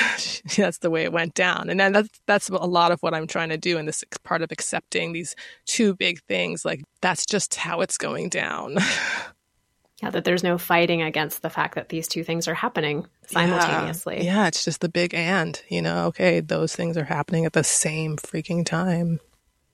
that's 0.56 0.78
the 0.78 0.90
way 0.90 1.04
it 1.04 1.12
went 1.12 1.34
down. 1.34 1.70
And 1.70 1.78
then 1.78 1.92
that's, 1.92 2.20
that's 2.26 2.48
a 2.48 2.56
lot 2.56 2.92
of 2.92 3.00
what 3.02 3.14
I'm 3.14 3.26
trying 3.26 3.50
to 3.50 3.56
do 3.56 3.78
in 3.78 3.86
this 3.86 4.04
part 4.24 4.42
of 4.42 4.50
accepting 4.50 5.12
these 5.12 5.36
two 5.64 5.94
big 5.94 6.20
things. 6.22 6.64
Like, 6.64 6.82
that's 7.00 7.24
just 7.24 7.54
how 7.54 7.80
it's 7.80 7.98
going 7.98 8.28
down. 8.28 8.76
Yeah, 10.02 10.10
that 10.10 10.24
there's 10.24 10.42
no 10.42 10.58
fighting 10.58 11.00
against 11.00 11.40
the 11.40 11.48
fact 11.48 11.74
that 11.74 11.88
these 11.88 12.06
two 12.06 12.22
things 12.22 12.46
are 12.46 12.54
happening 12.54 13.06
simultaneously. 13.28 14.18
Yeah. 14.18 14.42
yeah, 14.42 14.48
it's 14.48 14.62
just 14.62 14.82
the 14.82 14.90
big 14.90 15.14
and, 15.14 15.58
you 15.70 15.80
know, 15.80 16.08
okay, 16.08 16.40
those 16.40 16.76
things 16.76 16.98
are 16.98 17.04
happening 17.04 17.46
at 17.46 17.54
the 17.54 17.64
same 17.64 18.18
freaking 18.18 18.66
time. 18.66 19.20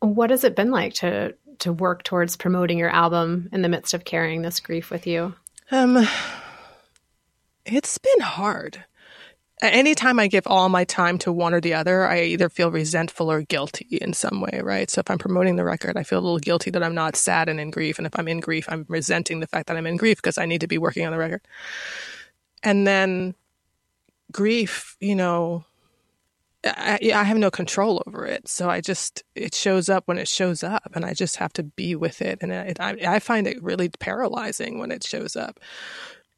What 0.02 0.30
has 0.30 0.44
it 0.44 0.56
been 0.56 0.70
like 0.70 0.94
to 0.94 1.34
to 1.60 1.72
work 1.72 2.02
towards 2.02 2.36
promoting 2.36 2.78
your 2.78 2.90
album 2.90 3.48
in 3.52 3.62
the 3.62 3.68
midst 3.68 3.94
of 3.94 4.04
carrying 4.04 4.42
this 4.42 4.60
grief 4.60 4.90
with 4.90 5.06
you? 5.06 5.34
Um 5.70 6.06
it's 7.64 7.98
been 7.98 8.20
hard 8.20 8.84
anytime 9.62 10.18
I 10.18 10.26
give 10.26 10.46
all 10.46 10.68
my 10.68 10.84
time 10.84 11.18
to 11.18 11.32
one 11.32 11.54
or 11.54 11.60
the 11.60 11.74
other, 11.74 12.06
I 12.06 12.22
either 12.22 12.48
feel 12.48 12.70
resentful 12.70 13.30
or 13.30 13.42
guilty 13.42 13.98
in 14.00 14.12
some 14.12 14.40
way, 14.40 14.60
right? 14.62 14.90
So 14.90 15.00
if 15.00 15.10
I'm 15.10 15.18
promoting 15.18 15.56
the 15.56 15.64
record, 15.64 15.96
I 15.96 16.02
feel 16.02 16.18
a 16.18 16.20
little 16.20 16.38
guilty 16.38 16.70
that 16.70 16.82
I'm 16.82 16.94
not 16.94 17.16
sad 17.16 17.48
and 17.48 17.60
in 17.60 17.70
grief. 17.70 17.98
And 17.98 18.06
if 18.06 18.18
I'm 18.18 18.28
in 18.28 18.40
grief, 18.40 18.66
I'm 18.68 18.84
resenting 18.88 19.40
the 19.40 19.46
fact 19.46 19.68
that 19.68 19.76
I'm 19.76 19.86
in 19.86 19.96
grief 19.96 20.18
because 20.18 20.38
I 20.38 20.46
need 20.46 20.60
to 20.62 20.66
be 20.66 20.78
working 20.78 21.06
on 21.06 21.12
the 21.12 21.18
record. 21.18 21.42
And 22.62 22.86
then 22.86 23.34
grief, 24.32 24.96
you 25.00 25.14
know, 25.14 25.64
I, 26.64 26.98
I 27.14 27.24
have 27.24 27.38
no 27.38 27.50
control 27.50 28.02
over 28.06 28.24
it. 28.26 28.46
So 28.48 28.70
I 28.70 28.80
just, 28.80 29.22
it 29.34 29.54
shows 29.54 29.88
up 29.88 30.04
when 30.06 30.18
it 30.18 30.28
shows 30.28 30.62
up 30.62 30.92
and 30.94 31.04
I 31.04 31.12
just 31.12 31.36
have 31.36 31.52
to 31.54 31.62
be 31.62 31.96
with 31.96 32.22
it. 32.22 32.38
And 32.40 32.52
I, 32.52 32.96
I 33.06 33.18
find 33.18 33.46
it 33.46 33.62
really 33.62 33.88
paralyzing 33.88 34.78
when 34.78 34.92
it 34.92 35.04
shows 35.04 35.34
up 35.34 35.58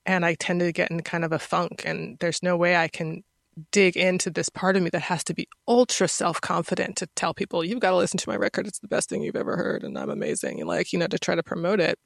and 0.06 0.24
I 0.24 0.34
tend 0.34 0.60
to 0.60 0.72
get 0.72 0.90
in 0.90 1.02
kind 1.02 1.24
of 1.24 1.32
a 1.32 1.38
funk 1.38 1.82
and 1.84 2.18
there's 2.20 2.42
no 2.42 2.56
way 2.56 2.76
I 2.76 2.88
can 2.88 3.24
dig 3.70 3.96
into 3.96 4.30
this 4.30 4.48
part 4.48 4.76
of 4.76 4.82
me 4.82 4.90
that 4.90 5.02
has 5.02 5.22
to 5.24 5.34
be 5.34 5.48
ultra 5.68 6.08
self-confident 6.08 6.96
to 6.96 7.06
tell 7.14 7.32
people 7.32 7.64
you've 7.64 7.80
got 7.80 7.90
to 7.90 7.96
listen 7.96 8.18
to 8.18 8.28
my 8.28 8.36
record 8.36 8.66
it's 8.66 8.80
the 8.80 8.88
best 8.88 9.08
thing 9.08 9.22
you've 9.22 9.36
ever 9.36 9.56
heard 9.56 9.84
and 9.84 9.96
I'm 9.96 10.10
amazing 10.10 10.64
like 10.66 10.92
you 10.92 10.98
know 10.98 11.06
to 11.06 11.18
try 11.20 11.36
to 11.36 11.42
promote 11.42 11.78
it 11.78 11.98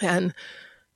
and 0.00 0.34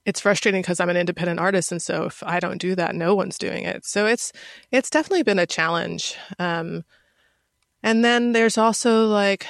it's 0.04 0.20
frustrating 0.20 0.62
because 0.62 0.80
I'm 0.80 0.90
an 0.90 0.96
independent 0.96 1.40
artist 1.40 1.72
and 1.72 1.80
so 1.80 2.04
if 2.04 2.22
I 2.24 2.40
don't 2.40 2.60
do 2.60 2.74
that 2.74 2.94
no 2.94 3.14
one's 3.14 3.38
doing 3.38 3.64
it 3.64 3.84
so 3.84 4.06
it's 4.06 4.32
it's 4.70 4.90
definitely 4.90 5.22
been 5.22 5.38
a 5.38 5.46
challenge 5.46 6.16
um, 6.38 6.84
and 7.82 8.04
then 8.04 8.32
there's 8.32 8.58
also 8.58 9.06
like 9.06 9.46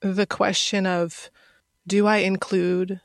the 0.00 0.26
question 0.26 0.86
of 0.86 1.30
do 1.86 2.06
I 2.06 2.18
include 2.18 3.00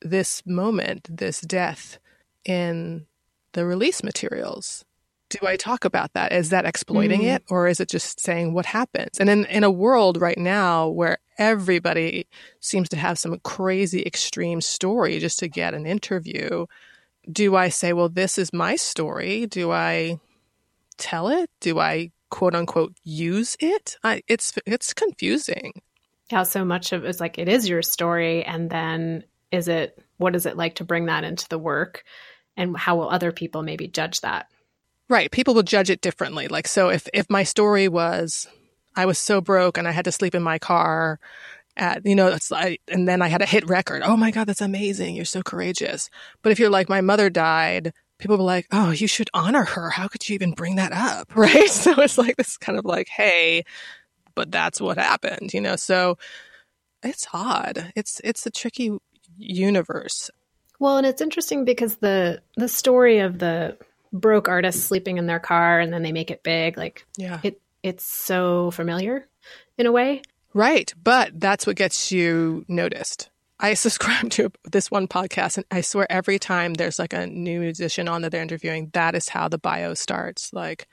this 0.00 0.44
moment, 0.46 1.08
this 1.16 1.40
death 1.40 1.98
in 2.44 3.06
the 3.52 3.66
release 3.66 4.02
materials? 4.02 4.84
Do 5.28 5.46
I 5.46 5.56
talk 5.56 5.84
about 5.84 6.12
that? 6.12 6.32
Is 6.32 6.50
that 6.50 6.66
exploiting 6.66 7.22
mm. 7.22 7.34
it 7.34 7.44
or 7.48 7.66
is 7.66 7.80
it 7.80 7.88
just 7.88 8.20
saying 8.20 8.54
what 8.54 8.66
happens? 8.66 9.18
And 9.18 9.28
in, 9.28 9.44
in 9.46 9.64
a 9.64 9.70
world 9.70 10.20
right 10.20 10.38
now 10.38 10.88
where 10.88 11.18
everybody 11.38 12.26
seems 12.60 12.88
to 12.90 12.96
have 12.96 13.18
some 13.18 13.38
crazy 13.40 14.02
extreme 14.04 14.60
story 14.60 15.18
just 15.18 15.38
to 15.40 15.48
get 15.48 15.74
an 15.74 15.86
interview, 15.86 16.66
do 17.30 17.56
I 17.56 17.68
say, 17.68 17.92
well, 17.92 18.08
this 18.08 18.38
is 18.38 18.52
my 18.52 18.76
story? 18.76 19.46
Do 19.46 19.72
I 19.72 20.18
tell 20.98 21.28
it? 21.28 21.50
Do 21.60 21.78
I 21.78 22.10
quote 22.30 22.54
unquote 22.54 22.94
use 23.04 23.56
it? 23.60 23.96
I, 24.02 24.22
it's, 24.28 24.52
it's 24.66 24.94
confusing. 24.94 25.80
Yeah. 26.30 26.42
So 26.42 26.64
much 26.64 26.92
of 26.92 27.04
it's 27.04 27.20
like, 27.20 27.38
it 27.38 27.48
is 27.48 27.68
your 27.68 27.82
story. 27.82 28.44
And 28.44 28.68
then 28.70 29.24
is 29.50 29.68
it 29.68 29.98
what 30.18 30.34
is 30.34 30.46
it 30.46 30.56
like 30.56 30.76
to 30.76 30.84
bring 30.84 31.06
that 31.06 31.24
into 31.24 31.48
the 31.48 31.58
work 31.58 32.04
and 32.56 32.76
how 32.76 32.96
will 32.96 33.08
other 33.08 33.32
people 33.32 33.62
maybe 33.62 33.86
judge 33.86 34.20
that 34.20 34.48
right 35.08 35.30
people 35.30 35.54
will 35.54 35.62
judge 35.62 35.90
it 35.90 36.00
differently 36.00 36.48
like 36.48 36.66
so 36.66 36.88
if 36.88 37.08
if 37.12 37.28
my 37.30 37.42
story 37.42 37.88
was 37.88 38.48
i 38.96 39.06
was 39.06 39.18
so 39.18 39.40
broke 39.40 39.78
and 39.78 39.86
i 39.86 39.92
had 39.92 40.04
to 40.04 40.12
sleep 40.12 40.34
in 40.34 40.42
my 40.42 40.58
car 40.58 41.20
at 41.76 42.04
you 42.04 42.14
know 42.14 42.28
it's 42.28 42.50
like 42.50 42.80
and 42.88 43.06
then 43.06 43.22
i 43.22 43.28
had 43.28 43.42
a 43.42 43.46
hit 43.46 43.68
record. 43.68 44.02
Oh 44.04 44.16
my 44.16 44.30
god 44.30 44.46
that's 44.46 44.60
amazing. 44.60 45.14
You're 45.14 45.24
so 45.24 45.42
courageous. 45.42 46.08
But 46.42 46.52
if 46.52 46.58
you're 46.58 46.70
like 46.70 46.88
my 46.88 47.00
mother 47.00 47.30
died 47.30 47.92
people 48.18 48.38
were 48.38 48.42
like 48.42 48.66
oh 48.72 48.90
you 48.90 49.06
should 49.06 49.30
honor 49.34 49.64
her. 49.64 49.90
How 49.90 50.08
could 50.08 50.26
you 50.28 50.34
even 50.34 50.52
bring 50.52 50.76
that 50.76 50.92
up? 50.92 51.32
Right? 51.36 51.68
So 51.68 52.00
it's 52.00 52.18
like 52.18 52.36
this 52.36 52.56
kind 52.56 52.78
of 52.78 52.84
like 52.84 53.08
hey 53.08 53.64
but 54.34 54.50
that's 54.50 54.80
what 54.80 54.98
happened 54.98 55.52
you 55.52 55.60
know? 55.60 55.76
So 55.76 56.16
it's 57.02 57.26
odd. 57.32 57.92
It's 57.94 58.20
it's 58.24 58.46
a 58.46 58.50
tricky 58.50 58.96
universe. 59.36 60.30
Well, 60.78 60.98
and 60.98 61.06
it's 61.06 61.22
interesting 61.22 61.64
because 61.64 61.96
the 61.96 62.42
the 62.56 62.68
story 62.68 63.20
of 63.20 63.38
the 63.38 63.76
broke 64.12 64.48
artist 64.48 64.84
sleeping 64.84 65.18
in 65.18 65.26
their 65.26 65.40
car 65.40 65.80
and 65.80 65.92
then 65.92 66.02
they 66.02 66.12
make 66.12 66.30
it 66.30 66.42
big, 66.42 66.76
like 66.76 67.06
yeah, 67.16 67.40
it 67.42 67.60
it's 67.86 68.04
so 68.04 68.72
familiar 68.72 69.28
in 69.78 69.86
a 69.86 69.92
way. 69.92 70.22
Right, 70.52 70.92
but 71.02 71.38
that's 71.38 71.66
what 71.66 71.76
gets 71.76 72.10
you 72.10 72.64
noticed. 72.66 73.30
I 73.60 73.74
subscribe 73.84 74.30
to 74.30 74.50
this 74.70 74.90
one 74.90 75.06
podcast, 75.06 75.56
and 75.58 75.66
I 75.70 75.80
swear 75.82 76.10
every 76.10 76.38
time 76.38 76.74
there's 76.74 76.98
like 76.98 77.12
a 77.12 77.26
new 77.26 77.60
musician 77.60 78.08
on 78.08 78.22
that 78.22 78.32
they're 78.32 78.42
interviewing, 78.42 78.90
that 78.92 79.14
is 79.14 79.28
how 79.28 79.48
the 79.48 79.58
bio 79.58 79.94
starts. 79.94 80.52
Like, 80.52 80.88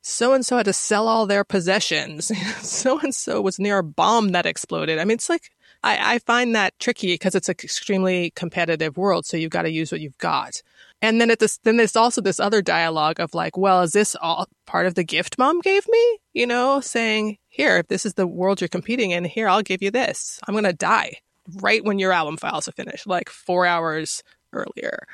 so 0.00 0.32
and 0.32 0.44
so 0.44 0.56
had 0.56 0.64
to 0.64 0.72
sell 0.72 1.08
all 1.08 1.26
their 1.26 1.44
possessions. 1.44 2.32
So 2.62 2.98
and 3.00 3.14
so 3.14 3.40
was 3.40 3.58
near 3.58 3.78
a 3.78 3.82
bomb 3.82 4.30
that 4.30 4.46
exploded. 4.46 4.98
I 4.98 5.04
mean, 5.04 5.16
it's 5.16 5.28
like 5.28 5.50
I, 5.82 6.14
I 6.14 6.18
find 6.20 6.54
that 6.54 6.78
tricky 6.78 7.14
because 7.14 7.34
it's 7.34 7.48
an 7.48 7.56
extremely 7.62 8.30
competitive 8.30 8.96
world. 8.96 9.26
So 9.26 9.36
you've 9.36 9.50
got 9.50 9.62
to 9.62 9.70
use 9.70 9.92
what 9.92 10.00
you've 10.00 10.18
got. 10.18 10.62
And 11.02 11.20
then 11.20 11.30
at 11.30 11.38
this, 11.38 11.58
then 11.64 11.76
there's 11.78 11.96
also 11.96 12.20
this 12.20 12.40
other 12.40 12.60
dialogue 12.60 13.20
of 13.20 13.34
like, 13.34 13.56
well, 13.56 13.82
is 13.82 13.92
this 13.92 14.14
all 14.20 14.46
part 14.66 14.86
of 14.86 14.94
the 14.94 15.04
gift 15.04 15.38
mom 15.38 15.60
gave 15.60 15.86
me? 15.88 16.18
You 16.34 16.46
know, 16.46 16.80
saying, 16.80 17.38
here, 17.48 17.78
if 17.78 17.88
this 17.88 18.04
is 18.04 18.14
the 18.14 18.26
world 18.26 18.60
you're 18.60 18.68
competing 18.68 19.10
in, 19.10 19.24
here, 19.24 19.48
I'll 19.48 19.62
give 19.62 19.82
you 19.82 19.90
this. 19.90 20.38
I'm 20.46 20.54
going 20.54 20.64
to 20.64 20.72
die 20.72 21.14
right 21.56 21.84
when 21.84 21.98
your 21.98 22.12
album 22.12 22.36
files 22.36 22.68
are 22.68 22.72
finished, 22.72 23.06
like 23.06 23.28
four 23.30 23.64
hours 23.66 24.22
earlier. 24.52 25.06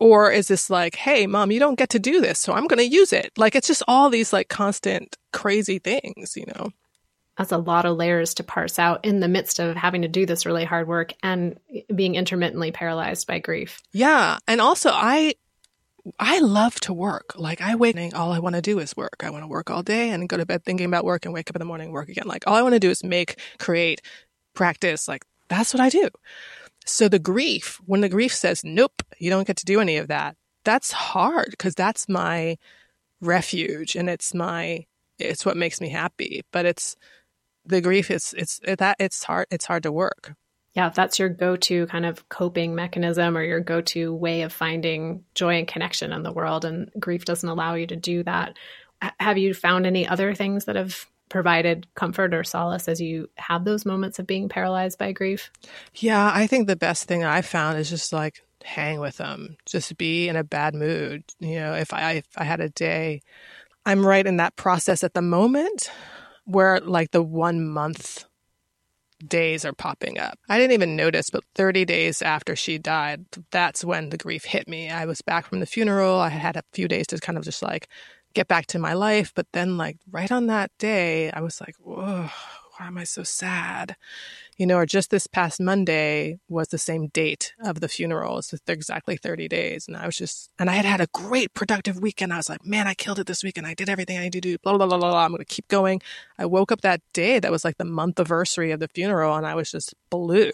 Or 0.00 0.30
is 0.30 0.48
this 0.48 0.68
like, 0.68 0.96
hey, 0.96 1.26
mom, 1.26 1.52
you 1.52 1.60
don't 1.60 1.78
get 1.78 1.90
to 1.90 1.98
do 1.98 2.20
this, 2.20 2.40
so 2.40 2.52
I'm 2.52 2.66
going 2.66 2.78
to 2.78 2.84
use 2.84 3.12
it? 3.12 3.30
Like, 3.36 3.54
it's 3.54 3.68
just 3.68 3.84
all 3.86 4.10
these 4.10 4.32
like 4.32 4.48
constant 4.48 5.16
crazy 5.32 5.78
things, 5.78 6.36
you 6.36 6.46
know? 6.46 6.70
That's 7.36 7.52
a 7.52 7.58
lot 7.58 7.84
of 7.84 7.96
layers 7.96 8.34
to 8.34 8.44
parse 8.44 8.78
out 8.78 9.04
in 9.04 9.20
the 9.20 9.28
midst 9.28 9.58
of 9.58 9.76
having 9.76 10.02
to 10.02 10.08
do 10.08 10.24
this 10.24 10.46
really 10.46 10.64
hard 10.64 10.86
work 10.86 11.12
and 11.22 11.58
being 11.94 12.14
intermittently 12.14 12.70
paralyzed 12.70 13.26
by 13.26 13.38
grief. 13.38 13.82
Yeah, 13.92 14.38
and 14.46 14.60
also 14.60 14.90
I 14.92 15.34
I 16.18 16.38
love 16.40 16.78
to 16.80 16.92
work. 16.92 17.34
Like 17.36 17.60
I 17.60 17.74
wake 17.76 17.96
all 18.14 18.32
I 18.32 18.38
want 18.38 18.54
to 18.54 18.62
do 18.62 18.78
is 18.78 18.96
work. 18.96 19.22
I 19.22 19.30
want 19.30 19.42
to 19.42 19.48
work 19.48 19.70
all 19.70 19.82
day 19.82 20.10
and 20.10 20.28
go 20.28 20.36
to 20.36 20.46
bed 20.46 20.64
thinking 20.64 20.86
about 20.86 21.04
work 21.04 21.24
and 21.24 21.34
wake 21.34 21.50
up 21.50 21.56
in 21.56 21.60
the 21.60 21.66
morning 21.66 21.92
work 21.92 22.08
again. 22.08 22.26
Like 22.26 22.44
all 22.46 22.54
I 22.54 22.62
want 22.62 22.74
to 22.74 22.80
do 22.80 22.90
is 22.90 23.02
make, 23.02 23.40
create, 23.58 24.02
practice. 24.54 25.08
Like 25.08 25.24
that's 25.48 25.74
what 25.74 25.80
I 25.80 25.88
do. 25.88 26.08
So 26.86 27.08
the 27.08 27.18
grief, 27.18 27.80
when 27.86 28.02
the 28.02 28.08
grief 28.08 28.34
says, 28.34 28.62
"Nope, 28.62 29.02
you 29.18 29.30
don't 29.30 29.46
get 29.46 29.56
to 29.58 29.64
do 29.64 29.80
any 29.80 29.96
of 29.96 30.08
that." 30.08 30.36
That's 30.64 30.92
hard 30.92 31.48
because 31.50 31.74
that's 31.74 32.08
my 32.08 32.58
refuge 33.20 33.96
and 33.96 34.08
it's 34.08 34.34
my 34.34 34.86
it's 35.18 35.46
what 35.46 35.56
makes 35.56 35.80
me 35.80 35.88
happy. 35.88 36.42
But 36.52 36.66
it's 36.66 36.96
the 37.66 37.80
grief 37.80 38.10
is 38.10 38.34
it's 38.36 38.60
it, 38.64 38.78
that 38.78 38.96
it's 38.98 39.24
hard 39.24 39.46
it's 39.50 39.66
hard 39.66 39.82
to 39.82 39.92
work 39.92 40.34
Yeah, 40.74 40.88
if 40.88 40.94
that's 40.94 41.18
your 41.18 41.28
go 41.28 41.56
to 41.56 41.86
kind 41.86 42.04
of 42.04 42.28
coping 42.28 42.74
mechanism 42.74 43.36
or 43.36 43.42
your 43.42 43.60
go 43.60 43.80
to 43.80 44.12
way 44.14 44.42
of 44.42 44.52
finding 44.52 45.24
joy 45.34 45.58
and 45.58 45.68
connection 45.68 46.12
in 46.12 46.22
the 46.22 46.32
world, 46.32 46.64
and 46.64 46.90
grief 46.98 47.24
doesn't 47.24 47.48
allow 47.48 47.74
you 47.74 47.86
to 47.86 47.96
do 47.96 48.22
that. 48.24 48.56
Have 49.20 49.38
you 49.38 49.54
found 49.54 49.86
any 49.86 50.06
other 50.06 50.34
things 50.34 50.64
that 50.64 50.76
have 50.76 51.06
provided 51.28 51.86
comfort 51.94 52.34
or 52.34 52.44
solace 52.44 52.88
as 52.88 53.00
you 53.00 53.28
have 53.36 53.64
those 53.64 53.86
moments 53.86 54.18
of 54.18 54.26
being 54.26 54.48
paralyzed 54.48 54.98
by 54.98 55.12
grief? 55.12 55.50
Yeah, 55.94 56.30
I 56.34 56.46
think 56.46 56.66
the 56.66 56.76
best 56.76 57.04
thing 57.04 57.24
I 57.24 57.42
found 57.42 57.78
is 57.78 57.90
just 57.90 58.12
like 58.12 58.42
hang 58.64 58.98
with 58.98 59.18
them, 59.18 59.56
just 59.66 59.96
be 59.96 60.28
in 60.28 60.36
a 60.36 60.44
bad 60.44 60.74
mood. 60.74 61.24
You 61.38 61.56
know, 61.56 61.74
if 61.74 61.92
I 61.92 62.12
if 62.12 62.26
I 62.36 62.44
had 62.44 62.60
a 62.60 62.68
day, 62.68 63.20
I'm 63.86 64.06
right 64.06 64.26
in 64.26 64.38
that 64.38 64.56
process 64.56 65.04
at 65.04 65.14
the 65.14 65.22
moment 65.22 65.90
where 66.44 66.80
like 66.80 67.10
the 67.10 67.22
one 67.22 67.66
month 67.66 68.24
days 69.26 69.64
are 69.64 69.72
popping 69.72 70.18
up. 70.18 70.38
I 70.48 70.58
didn't 70.58 70.72
even 70.72 70.96
notice, 70.96 71.30
but 71.30 71.44
30 71.54 71.84
days 71.84 72.22
after 72.22 72.54
she 72.56 72.78
died, 72.78 73.24
that's 73.50 73.84
when 73.84 74.10
the 74.10 74.18
grief 74.18 74.44
hit 74.44 74.68
me. 74.68 74.90
I 74.90 75.06
was 75.06 75.22
back 75.22 75.46
from 75.46 75.60
the 75.60 75.66
funeral. 75.66 76.18
I 76.18 76.28
had 76.28 76.56
a 76.56 76.64
few 76.72 76.88
days 76.88 77.06
to 77.08 77.18
kind 77.18 77.38
of 77.38 77.44
just 77.44 77.62
like 77.62 77.88
get 78.34 78.48
back 78.48 78.66
to 78.66 78.78
my 78.78 78.92
life. 78.92 79.32
But 79.34 79.46
then, 79.52 79.76
like, 79.76 79.98
right 80.10 80.30
on 80.30 80.46
that 80.48 80.70
day, 80.78 81.30
I 81.30 81.40
was 81.40 81.60
like, 81.60 81.76
whoa, 81.78 82.28
why 82.76 82.86
am 82.86 82.98
I 82.98 83.04
so 83.04 83.22
sad? 83.22 83.96
You 84.56 84.66
know, 84.66 84.76
or 84.76 84.86
just 84.86 85.10
this 85.10 85.26
past 85.26 85.60
Monday 85.60 86.38
was 86.48 86.68
the 86.68 86.78
same 86.78 87.08
date 87.08 87.54
of 87.64 87.80
the 87.80 87.88
funeral. 87.88 88.38
It's 88.38 88.54
exactly 88.66 89.16
30 89.16 89.48
days. 89.48 89.88
And 89.88 89.96
I 89.96 90.06
was 90.06 90.16
just, 90.16 90.50
and 90.58 90.70
I 90.70 90.74
had 90.74 90.84
had 90.84 91.00
a 91.00 91.08
great 91.12 91.54
productive 91.54 92.00
weekend. 92.00 92.32
I 92.32 92.36
was 92.36 92.48
like, 92.48 92.64
man, 92.64 92.86
I 92.86 92.94
killed 92.94 93.18
it 93.18 93.26
this 93.26 93.42
weekend. 93.42 93.66
I 93.66 93.74
did 93.74 93.88
everything 93.88 94.18
I 94.18 94.24
need 94.24 94.32
to 94.34 94.40
do, 94.40 94.58
blah, 94.58 94.76
blah, 94.76 94.86
blah, 94.86 94.98
blah, 94.98 95.10
blah. 95.10 95.24
I'm 95.24 95.30
going 95.30 95.38
to 95.38 95.44
keep 95.44 95.68
going. 95.68 96.00
I 96.38 96.46
woke 96.46 96.70
up 96.70 96.82
that 96.82 97.00
day. 97.12 97.38
That 97.40 97.52
was 97.52 97.64
like 97.64 97.78
the 97.78 97.84
month 97.84 98.20
anniversary 98.20 98.70
of 98.70 98.80
the 98.80 98.88
funeral. 98.88 99.36
And 99.36 99.46
I 99.46 99.54
was 99.54 99.70
just 99.70 99.94
blue. 100.10 100.52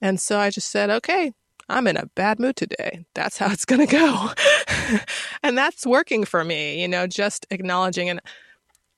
And 0.00 0.20
so 0.20 0.38
I 0.38 0.50
just 0.50 0.70
said, 0.70 0.90
okay, 0.90 1.32
I'm 1.68 1.86
in 1.86 1.96
a 1.96 2.06
bad 2.06 2.38
mood 2.38 2.56
today. 2.56 3.04
That's 3.14 3.38
how 3.38 3.50
it's 3.50 3.64
going 3.64 3.86
to 3.86 3.92
go. 3.92 4.30
and 5.42 5.56
that's 5.56 5.86
working 5.86 6.24
for 6.24 6.44
me, 6.44 6.80
you 6.80 6.88
know, 6.88 7.06
just 7.06 7.46
acknowledging. 7.50 8.08
And 8.08 8.20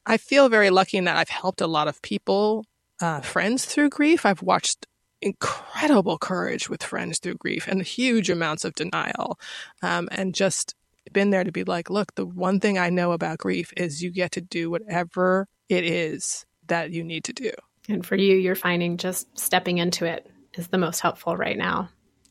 I 0.07 0.17
feel 0.17 0.49
very 0.49 0.71
lucky 0.71 0.99
in 0.99 1.05
that 1.05 1.17
I've 1.17 1.29
helped 1.29 1.61
a 1.61 1.67
lot 1.67 1.89
of 1.89 2.03
people 2.03 2.65
uh, 3.01 3.21
friends 3.21 3.65
through 3.65 3.91
grief. 3.91 4.27
I've 4.27 4.43
watched 4.43 4.87
incredible 5.23 6.19
courage 6.19 6.69
with 6.69 6.83
friends 6.83 7.19
through 7.19 7.35
grief 7.35 7.69
and 7.69 7.83
huge 7.83 8.31
amounts 8.31 8.65
of 8.65 8.75
denial. 8.75 9.39
Um, 9.83 10.09
and 10.13 10.35
just 10.35 10.75
been 11.13 11.31
there 11.31 11.45
to 11.45 11.53
be 11.53 11.65
like, 11.65 11.91
look, 11.91 12.15
the 12.15 12.27
one 12.27 12.61
thing 12.61 12.79
I 12.79 12.91
know 12.91 13.13
about 13.13 13.39
grief 13.39 13.73
is 13.77 14.03
you 14.03 14.11
get 14.11 14.33
to 14.33 14.41
do 14.41 14.71
whatever 14.71 15.47
it 15.69 15.85
is 15.85 16.47
that 16.67 16.91
you 16.91 17.05
need 17.05 17.25
to 17.25 17.33
do. 17.33 17.51
And 17.89 18.05
for 18.05 18.17
you, 18.17 18.37
you're 18.37 18.55
finding 18.55 18.97
just 18.97 19.27
stepping 19.39 19.79
into 19.79 20.05
it 20.05 20.31
is 20.55 20.69
the 20.69 20.79
most 20.79 21.01
helpful 21.01 21.37
right 21.37 21.59
now. 21.59 21.89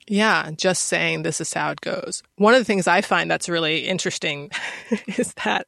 Yeah, 0.08 0.50
just 0.56 0.84
saying 0.84 1.22
this 1.22 1.40
is 1.40 1.54
how 1.54 1.70
it 1.72 1.82
goes. 1.82 2.24
One 2.38 2.56
of 2.56 2.60
the 2.60 2.66
things 2.66 2.88
I 2.88 3.02
find 3.02 3.30
that's 3.30 3.48
really 3.48 3.86
interesting 3.86 4.50
is 5.18 5.34
that 5.46 5.68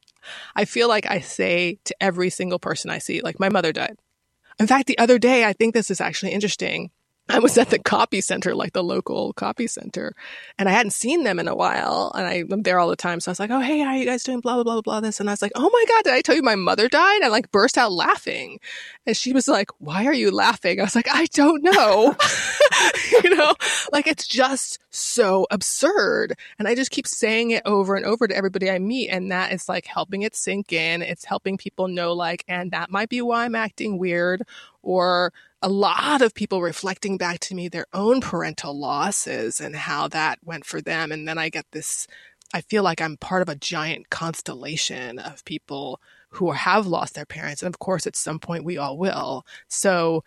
I 0.56 0.64
feel 0.64 0.88
like 0.88 1.08
I 1.08 1.20
say 1.20 1.78
to 1.84 1.94
every 2.00 2.28
single 2.30 2.58
person 2.58 2.90
I 2.90 2.98
see, 2.98 3.20
like 3.20 3.38
my 3.38 3.48
mother 3.48 3.72
died. 3.72 3.96
In 4.62 4.68
fact, 4.68 4.86
the 4.86 4.98
other 4.98 5.18
day, 5.18 5.44
I 5.44 5.54
think 5.54 5.74
this 5.74 5.90
is 5.90 6.00
actually 6.00 6.30
interesting. 6.30 6.92
I 7.28 7.38
was 7.38 7.56
at 7.56 7.70
the 7.70 7.78
copy 7.78 8.20
center, 8.20 8.54
like 8.54 8.72
the 8.72 8.82
local 8.82 9.32
copy 9.34 9.68
center, 9.68 10.14
and 10.58 10.68
I 10.68 10.72
hadn't 10.72 10.90
seen 10.90 11.22
them 11.22 11.38
in 11.38 11.46
a 11.46 11.54
while. 11.54 12.10
And 12.14 12.26
I, 12.26 12.44
am 12.50 12.62
there 12.62 12.80
all 12.80 12.88
the 12.88 12.96
time. 12.96 13.20
So 13.20 13.30
I 13.30 13.32
was 13.32 13.40
like, 13.40 13.50
Oh, 13.50 13.60
hey, 13.60 13.78
how 13.78 13.90
are 13.90 13.96
you 13.96 14.04
guys 14.04 14.24
doing? 14.24 14.40
Blah, 14.40 14.54
blah, 14.54 14.64
blah, 14.64 14.74
blah, 14.74 14.82
blah. 14.82 15.00
this. 15.00 15.20
And 15.20 15.30
I 15.30 15.32
was 15.32 15.40
like, 15.40 15.52
Oh 15.54 15.70
my 15.72 15.84
God, 15.88 16.04
did 16.04 16.14
I 16.14 16.20
tell 16.20 16.34
you 16.34 16.42
my 16.42 16.56
mother 16.56 16.88
died? 16.88 17.22
I 17.22 17.28
like 17.28 17.52
burst 17.52 17.78
out 17.78 17.92
laughing. 17.92 18.58
And 19.06 19.16
she 19.16 19.32
was 19.32 19.46
like, 19.46 19.70
Why 19.78 20.04
are 20.06 20.12
you 20.12 20.32
laughing? 20.32 20.80
I 20.80 20.84
was 20.84 20.96
like, 20.96 21.08
I 21.10 21.26
don't 21.26 21.62
know. 21.62 22.16
you 23.22 23.36
know, 23.36 23.54
like 23.92 24.08
it's 24.08 24.26
just 24.26 24.80
so 24.90 25.46
absurd. 25.50 26.34
And 26.58 26.66
I 26.66 26.74
just 26.74 26.90
keep 26.90 27.06
saying 27.06 27.52
it 27.52 27.62
over 27.64 27.94
and 27.94 28.04
over 28.04 28.26
to 28.26 28.36
everybody 28.36 28.68
I 28.68 28.80
meet. 28.80 29.08
And 29.10 29.30
that 29.30 29.52
is 29.52 29.68
like 29.68 29.86
helping 29.86 30.22
it 30.22 30.34
sink 30.34 30.72
in. 30.72 31.02
It's 31.02 31.24
helping 31.24 31.56
people 31.56 31.86
know, 31.86 32.12
like, 32.14 32.44
and 32.48 32.72
that 32.72 32.90
might 32.90 33.08
be 33.08 33.22
why 33.22 33.44
I'm 33.44 33.54
acting 33.54 33.98
weird 33.98 34.42
or 34.82 35.32
a 35.62 35.68
lot 35.68 36.22
of 36.22 36.34
people 36.34 36.60
reflecting 36.60 37.16
back 37.16 37.38
to 37.40 37.54
me 37.54 37.68
their 37.68 37.86
own 37.92 38.20
parental 38.20 38.76
losses 38.76 39.60
and 39.60 39.76
how 39.76 40.08
that 40.08 40.38
went 40.44 40.64
for 40.64 40.80
them. 40.80 41.12
And 41.12 41.26
then 41.26 41.38
I 41.38 41.48
get 41.48 41.66
this, 41.70 42.08
I 42.52 42.62
feel 42.62 42.82
like 42.82 43.00
I'm 43.00 43.16
part 43.16 43.42
of 43.42 43.48
a 43.48 43.54
giant 43.54 44.10
constellation 44.10 45.20
of 45.20 45.44
people 45.44 46.00
who 46.30 46.50
have 46.50 46.86
lost 46.86 47.14
their 47.14 47.26
parents. 47.26 47.62
And 47.62 47.72
of 47.72 47.78
course, 47.78 48.06
at 48.06 48.16
some 48.16 48.40
point, 48.40 48.64
we 48.64 48.76
all 48.76 48.98
will. 48.98 49.46
So 49.68 50.24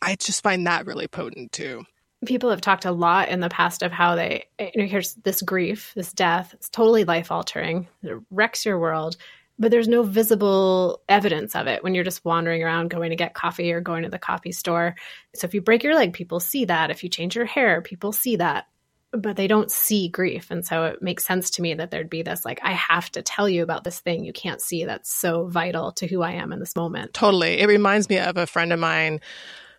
I 0.00 0.14
just 0.14 0.42
find 0.42 0.66
that 0.66 0.86
really 0.86 1.08
potent 1.08 1.50
too. 1.50 1.84
People 2.24 2.50
have 2.50 2.60
talked 2.60 2.84
a 2.84 2.92
lot 2.92 3.28
in 3.28 3.40
the 3.40 3.50
past 3.50 3.82
of 3.82 3.90
how 3.90 4.14
they, 4.14 4.44
you 4.58 4.70
know, 4.76 4.86
here's 4.86 5.14
this 5.14 5.42
grief, 5.42 5.92
this 5.94 6.12
death, 6.12 6.54
it's 6.54 6.70
totally 6.70 7.04
life 7.04 7.30
altering, 7.30 7.86
it 8.02 8.18
wrecks 8.30 8.64
your 8.64 8.78
world 8.78 9.16
but 9.58 9.70
there's 9.70 9.88
no 9.88 10.02
visible 10.02 11.02
evidence 11.08 11.54
of 11.54 11.66
it 11.66 11.84
when 11.84 11.94
you're 11.94 12.04
just 12.04 12.24
wandering 12.24 12.62
around 12.62 12.90
going 12.90 13.10
to 13.10 13.16
get 13.16 13.34
coffee 13.34 13.72
or 13.72 13.80
going 13.80 14.02
to 14.02 14.08
the 14.08 14.18
coffee 14.18 14.52
store. 14.52 14.96
So 15.34 15.46
if 15.46 15.54
you 15.54 15.60
break 15.60 15.84
your 15.84 15.94
leg, 15.94 16.12
people 16.12 16.40
see 16.40 16.64
that. 16.64 16.90
If 16.90 17.04
you 17.04 17.08
change 17.08 17.36
your 17.36 17.44
hair, 17.44 17.80
people 17.80 18.12
see 18.12 18.36
that. 18.36 18.66
But 19.12 19.36
they 19.36 19.46
don't 19.46 19.70
see 19.70 20.08
grief. 20.08 20.50
And 20.50 20.66
so 20.66 20.86
it 20.86 21.00
makes 21.00 21.24
sense 21.24 21.50
to 21.50 21.62
me 21.62 21.74
that 21.74 21.92
there'd 21.92 22.10
be 22.10 22.22
this 22.22 22.44
like, 22.44 22.58
I 22.64 22.72
have 22.72 23.10
to 23.12 23.22
tell 23.22 23.48
you 23.48 23.62
about 23.62 23.84
this 23.84 24.00
thing 24.00 24.24
you 24.24 24.32
can't 24.32 24.60
see 24.60 24.86
that's 24.86 25.14
so 25.14 25.46
vital 25.46 25.92
to 25.92 26.08
who 26.08 26.20
I 26.22 26.32
am 26.32 26.52
in 26.52 26.58
this 26.58 26.74
moment. 26.74 27.14
Totally. 27.14 27.60
It 27.60 27.68
reminds 27.68 28.08
me 28.08 28.18
of 28.18 28.36
a 28.36 28.48
friend 28.48 28.72
of 28.72 28.80
mine 28.80 29.20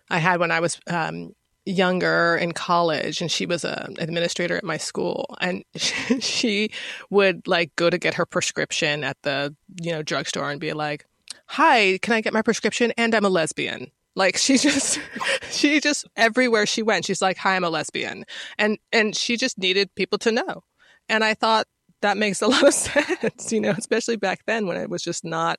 I 0.08 0.18
had 0.18 0.40
when 0.40 0.50
I 0.50 0.60
was 0.60 0.80
um, 0.86 1.34
younger 1.66 2.36
in 2.36 2.52
college 2.52 3.20
and 3.20 3.30
she 3.30 3.44
was 3.44 3.64
an 3.64 3.96
administrator 3.98 4.56
at 4.56 4.64
my 4.64 4.76
school 4.76 5.36
and 5.40 5.64
she 6.20 6.70
would 7.10 7.46
like 7.48 7.74
go 7.74 7.90
to 7.90 7.98
get 7.98 8.14
her 8.14 8.24
prescription 8.24 9.02
at 9.02 9.16
the 9.22 9.54
you 9.82 9.90
know 9.90 10.00
drugstore 10.02 10.48
and 10.48 10.60
be 10.60 10.72
like 10.72 11.04
hi 11.46 11.98
can 12.02 12.14
i 12.14 12.20
get 12.20 12.32
my 12.32 12.42
prescription? 12.42 12.92
And 12.96 13.14
i'm 13.14 13.24
a 13.24 13.28
lesbian. 13.28 13.90
Like 14.14 14.36
she 14.36 14.56
just 14.58 15.00
she 15.50 15.80
just 15.80 16.06
everywhere 16.16 16.66
she 16.66 16.82
went 16.82 17.04
she's 17.04 17.20
like 17.20 17.36
hi 17.36 17.56
i'm 17.56 17.64
a 17.64 17.70
lesbian. 17.70 18.24
And 18.58 18.78
and 18.92 19.16
she 19.16 19.36
just 19.36 19.58
needed 19.58 19.94
people 19.96 20.18
to 20.20 20.32
know. 20.32 20.62
And 21.08 21.24
i 21.24 21.34
thought 21.34 21.66
that 22.02 22.16
makes 22.16 22.42
a 22.42 22.46
lot 22.46 22.62
of 22.62 22.74
sense 22.86 23.50
you 23.50 23.60
know 23.60 23.74
especially 23.76 24.16
back 24.16 24.40
then 24.46 24.66
when 24.66 24.76
it 24.76 24.88
was 24.88 25.02
just 25.02 25.24
not 25.24 25.58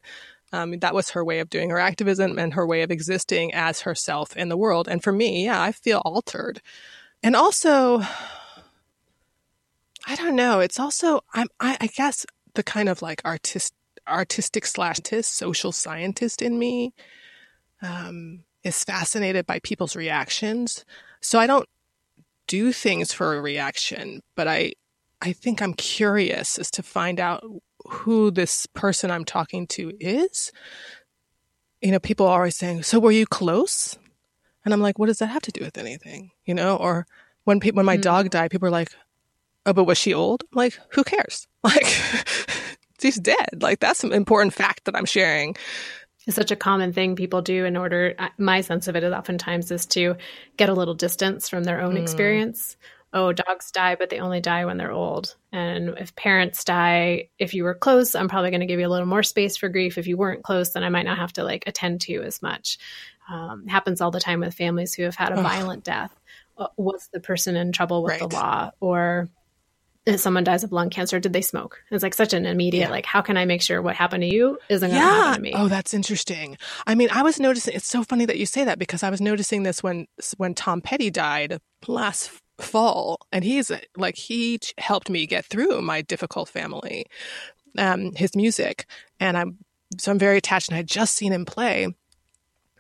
um, 0.54 0.80
that 0.80 0.94
was 0.94 1.12
her 1.12 1.24
way 1.24 1.40
of 1.40 1.50
doing 1.50 1.70
her 1.70 1.80
activism 1.80 2.40
and 2.40 2.54
her 2.54 2.66
way 2.66 2.82
of 2.82 2.92
existing 2.92 3.54
as 3.54 3.82
herself 3.82 4.36
in 4.38 4.50
the 4.50 4.58
world. 4.58 4.88
And 4.88 5.04
for 5.04 5.12
me, 5.12 5.46
yeah, 5.46 5.62
I 5.62 5.72
feel 5.72 6.02
altered. 6.06 6.62
And 7.22 7.36
also, 7.36 8.02
I 10.06 10.16
don't 10.16 10.36
know. 10.36 10.60
It's 10.60 10.80
also, 10.80 11.22
I'm, 11.34 11.48
I, 11.60 11.78
I 11.82 11.88
guess, 11.88 12.26
the 12.54 12.64
kind 12.64 12.90
of 12.90 13.02
like 13.02 13.22
artist, 13.26 13.74
artistic 14.08 14.66
slash 14.66 15.00
social 15.22 15.72
scientist 15.72 16.42
in 16.42 16.58
me 16.58 16.94
um, 17.82 18.44
is 18.64 18.84
fascinated 18.84 19.46
by 19.46 19.60
people's 19.60 19.96
reactions. 19.96 20.86
So 21.22 21.40
I 21.40 21.48
don't 21.48 21.68
do 22.48 22.72
things 22.72 23.12
for 23.12 23.36
a 23.36 23.42
reaction, 23.42 24.22
but 24.36 24.48
I, 24.48 24.74
I 25.22 25.34
think 25.34 25.62
I'm 25.62 25.74
curious 25.74 26.58
as 26.58 26.72
to 26.72 26.84
find 26.84 27.20
out 27.20 27.44
who 27.86 28.32
this 28.32 28.66
person 28.68 29.12
I'm 29.12 29.26
talking 29.26 29.68
to 29.68 29.92
is. 30.00 30.52
You 31.82 31.92
know, 31.92 32.00
people 32.00 32.26
are 32.26 32.40
always 32.40 32.58
saying, 32.58 32.84
"So 32.84 33.00
were 33.00 33.12
you 33.12 33.26
close?" 33.26 33.98
And 34.66 34.74
I'm 34.74 34.82
like, 34.82 35.00
"What 35.00 35.08
does 35.08 35.20
that 35.20 35.28
have 35.28 35.44
to 35.44 35.52
do 35.52 35.64
with 35.64 35.78
anything?" 35.78 36.32
You 36.46 36.54
know, 36.54 36.76
or 36.76 37.06
when 37.44 37.60
people, 37.60 37.78
when 37.78 37.86
my 37.86 37.98
mm. 37.98 38.02
dog 38.02 38.30
died, 38.30 38.52
people 38.52 38.68
are 38.68 38.72
like, 38.72 38.90
"Oh, 39.66 39.74
but 39.74 39.86
was 39.86 39.98
she 39.98 40.14
old?" 40.14 40.44
I'm 40.52 40.58
like, 40.58 40.80
who 40.92 41.04
cares? 41.04 41.48
Like, 41.64 41.86
she's 43.02 43.18
dead. 43.18 43.62
Like 43.62 43.80
that's 43.80 44.04
an 44.06 44.14
important 44.14 44.54
fact 44.54 44.86
that 44.86 44.96
I'm 44.96 45.06
sharing. 45.06 45.58
It's 46.26 46.36
such 46.36 46.52
a 46.52 46.56
common 46.56 46.94
thing 46.94 47.16
people 47.16 47.42
do 47.42 47.66
in 47.66 47.76
order. 47.76 48.16
My 48.38 48.62
sense 48.62 48.88
of 48.88 48.96
it 48.96 49.04
is 49.04 49.14
oftentimes 49.14 49.72
is 49.72 49.86
to 49.88 50.16
get 50.56 50.70
a 50.70 50.74
little 50.74 50.94
distance 50.94 51.50
from 51.50 51.64
their 51.64 51.82
own 51.82 51.96
mm. 51.96 52.02
experience 52.02 52.78
oh, 53.14 53.32
dogs 53.32 53.72
die, 53.72 53.96
but 53.96 54.10
they 54.10 54.20
only 54.20 54.42
die 54.42 54.66
when 54.66 54.78
they're 54.78 54.92
old. 54.92 55.36
And 55.52 55.98
if 55.98 56.16
parents 56.16 56.64
die, 56.64 57.30
if 57.40 57.54
you 57.54 57.64
were 57.64 57.74
close, 57.74 58.16
I'm 58.16 58.28
probably 58.28 58.52
going 58.52 58.62
to 58.62 58.68
give 58.68 58.80
you 58.80 58.88
a 58.88 58.90
little 58.90 59.08
more 59.08 59.24
space 59.24 59.58
for 59.58 59.70
grief. 59.70 59.98
If 59.98 60.08
you 60.08 60.18
weren't 60.18 60.44
close, 60.44 60.72
then 60.72 60.84
I 60.84 60.90
might 60.90 61.06
not 61.06 61.18
have 61.18 61.34
to 61.34 61.44
like 61.44 61.64
attend 61.68 62.02
to 62.02 62.12
you 62.12 62.22
as 62.24 62.42
much. 62.42 62.78
Um, 63.30 63.68
happens 63.68 64.02
all 64.02 64.12
the 64.12 64.20
time 64.20 64.40
with 64.40 64.54
families 64.54 64.94
who 64.94 65.04
have 65.04 65.16
had 65.16 65.32
a 65.32 65.42
violent 65.42 65.84
death. 65.84 66.14
Uh, 66.58 66.68
was 66.76 67.10
the 67.14 67.20
person 67.20 67.56
in 67.56 67.72
trouble 67.72 68.04
with 68.04 68.12
right. 68.12 68.20
the 68.20 68.36
law? 68.36 68.72
Or 68.80 69.30
if 70.06 70.22
someone 70.22 70.46
dies 70.46 70.64
of 70.64 70.72
lung 70.72 70.90
cancer, 70.90 71.20
did 71.20 71.34
they 71.34 71.42
smoke? 71.42 71.84
It's 71.92 72.02
like 72.02 72.14
such 72.14 72.34
an 72.34 72.46
immediate, 72.46 72.86
yeah. 72.86 72.90
like, 72.90 73.06
how 73.06 73.22
can 73.22 73.36
I 73.36 73.46
make 73.46 73.62
sure 73.62 73.82
what 73.82 73.96
happened 73.96 74.24
to 74.24 74.34
you 74.34 74.58
isn't 74.70 74.90
going 74.90 75.00
to 75.00 75.06
yeah. 75.06 75.14
happen 75.14 75.36
to 75.36 75.42
me? 75.42 75.54
Oh, 75.54 75.68
that's 75.68 75.94
interesting. 75.94 76.58
I 76.88 76.96
mean, 76.96 77.10
I 77.12 77.24
was 77.24 77.40
noticing, 77.40 77.76
it's 77.76 77.88
so 77.88 78.04
funny 78.04 78.26
that 78.26 78.38
you 78.38 78.46
say 78.46 78.64
that 78.64 78.80
because 78.80 79.04
I 79.04 79.10
was 79.10 79.20
noticing 79.20 79.64
this 79.64 79.84
when, 79.84 80.08
when 80.38 80.54
Tom 80.54 80.82
Petty 80.82 81.10
died 81.10 81.60
last 81.88 82.32
fall 82.58 83.20
and 83.32 83.44
he's 83.44 83.72
like 83.96 84.16
he 84.16 84.60
helped 84.78 85.10
me 85.10 85.28
get 85.28 85.46
through 85.46 85.82
my 85.82 86.02
difficult 86.02 86.50
family 86.50 87.06
um 87.78 88.12
his 88.16 88.36
music 88.36 88.86
and 89.20 89.38
i'm 89.38 89.58
so 89.98 90.12
i'm 90.12 90.20
very 90.20 90.38
attached 90.38 90.70
and 90.70 90.78
i 90.78 90.82
just 90.82 91.16
seen 91.16 91.32
him 91.32 91.46
play 91.46 91.88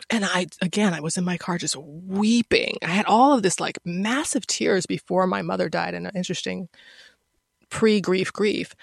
And 0.10 0.24
I, 0.24 0.46
again, 0.62 0.94
I 0.94 1.02
was 1.02 1.18
in 1.18 1.26
my 1.26 1.38
car 1.38 1.58
just 1.58 1.76
weeping. 1.76 2.78
I 2.84 2.90
had 2.90 3.06
all 3.08 3.34
of 3.34 3.42
this 3.42 3.60
like 3.60 3.80
massive 3.84 4.46
tears 4.46 4.86
before 4.86 5.28
my 5.28 5.42
mother 5.42 5.70
died 5.70 5.96
and 5.96 6.06
an 6.08 6.16
interesting 6.16 6.70
pre 7.70 8.00
grief 8.00 8.32
grief. 8.32 8.76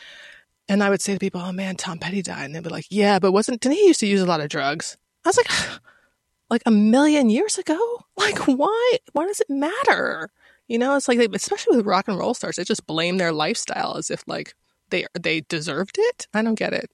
And 0.68 0.82
I 0.82 0.90
would 0.90 1.00
say 1.00 1.12
to 1.12 1.18
people, 1.18 1.40
oh 1.40 1.52
man, 1.52 1.76
Tom 1.76 1.98
Petty 1.98 2.20
died. 2.22 2.44
And 2.46 2.54
they'd 2.54 2.64
be 2.64 2.68
like, 2.68 2.86
yeah, 2.90 3.18
but 3.20 3.32
wasn't, 3.32 3.60
didn't 3.60 3.78
he 3.78 3.86
used 3.86 4.00
to 4.00 4.06
use 4.06 4.20
a 4.22 4.26
lot 4.26 4.40
of 4.40 4.48
drugs? 4.48 4.96
I 5.24 5.28
was 5.28 5.36
like, 5.36 5.50
like 6.50 6.62
a 6.66 6.70
million 6.70 7.30
years 7.30 7.58
ago? 7.58 7.78
Like, 8.16 8.38
why, 8.46 8.98
why 9.12 9.26
does 9.26 9.40
it 9.40 9.50
matter? 9.50 10.30
You 10.68 10.78
know, 10.78 10.96
it's 10.96 11.08
like, 11.08 11.18
they, 11.18 11.28
especially 11.32 11.76
with 11.76 11.86
rock 11.86 12.08
and 12.08 12.18
roll 12.18 12.34
stars, 12.34 12.56
they 12.56 12.64
just 12.64 12.86
blame 12.86 13.18
their 13.18 13.32
lifestyle 13.32 13.96
as 13.96 14.10
if 14.10 14.22
like 14.26 14.54
they, 14.90 15.06
they 15.18 15.42
deserved 15.42 15.96
it. 15.98 16.26
I 16.32 16.42
don't 16.42 16.54
get 16.54 16.72
it. 16.72 16.90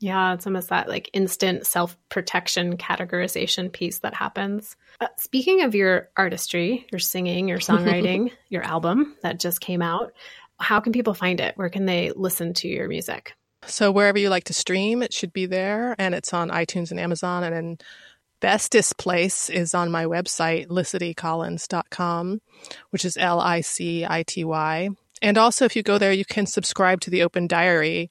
Yeah, 0.00 0.34
it's 0.34 0.46
almost 0.46 0.68
that 0.68 0.88
like 0.88 1.10
instant 1.12 1.66
self 1.66 1.96
protection 2.08 2.76
categorization 2.76 3.72
piece 3.72 3.98
that 4.00 4.14
happens. 4.14 4.76
Uh, 5.00 5.08
speaking 5.16 5.62
of 5.62 5.74
your 5.74 6.10
artistry, 6.16 6.86
your 6.92 7.00
singing, 7.00 7.48
your 7.48 7.58
songwriting, 7.58 8.30
your 8.48 8.62
album 8.62 9.16
that 9.22 9.40
just 9.40 9.60
came 9.60 9.82
out, 9.82 10.12
how 10.60 10.80
can 10.80 10.92
people 10.92 11.14
find 11.14 11.40
it? 11.40 11.56
Where 11.56 11.68
can 11.68 11.86
they 11.86 12.12
listen 12.14 12.54
to 12.54 12.68
your 12.68 12.88
music? 12.88 13.32
So, 13.66 13.90
wherever 13.90 14.18
you 14.18 14.28
like 14.28 14.44
to 14.44 14.54
stream, 14.54 15.02
it 15.02 15.12
should 15.12 15.32
be 15.32 15.46
there. 15.46 15.96
And 15.98 16.14
it's 16.14 16.32
on 16.32 16.50
iTunes 16.50 16.90
and 16.90 17.00
Amazon. 17.00 17.42
And 17.42 17.54
then, 17.54 17.78
bestest 18.40 18.96
place 18.98 19.50
is 19.50 19.74
on 19.74 19.90
my 19.90 20.04
website, 20.04 20.68
licitycollins.com, 20.68 22.40
which 22.90 23.04
is 23.04 23.16
L 23.16 23.40
I 23.40 23.60
C 23.60 24.04
I 24.08 24.22
T 24.22 24.44
Y. 24.44 24.90
And 25.20 25.38
also, 25.38 25.64
if 25.64 25.74
you 25.74 25.82
go 25.82 25.98
there, 25.98 26.12
you 26.12 26.24
can 26.24 26.46
subscribe 26.46 27.00
to 27.02 27.10
the 27.10 27.22
Open 27.22 27.46
Diary, 27.46 28.10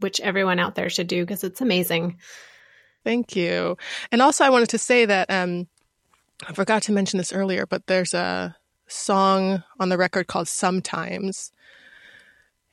which 0.00 0.20
everyone 0.20 0.58
out 0.58 0.74
there 0.74 0.90
should 0.90 1.06
do 1.06 1.24
because 1.24 1.44
it's 1.44 1.60
amazing. 1.60 2.18
Thank 3.04 3.36
you. 3.36 3.76
And 4.10 4.22
also, 4.22 4.44
I 4.44 4.50
wanted 4.50 4.70
to 4.70 4.78
say 4.78 5.04
that 5.06 5.30
um, 5.30 5.68
I 6.46 6.52
forgot 6.52 6.82
to 6.84 6.92
mention 6.92 7.18
this 7.18 7.32
earlier, 7.32 7.66
but 7.66 7.86
there's 7.86 8.14
a 8.14 8.56
song 8.88 9.62
on 9.78 9.88
the 9.88 9.98
record 9.98 10.26
called 10.26 10.48
Sometimes. 10.48 11.52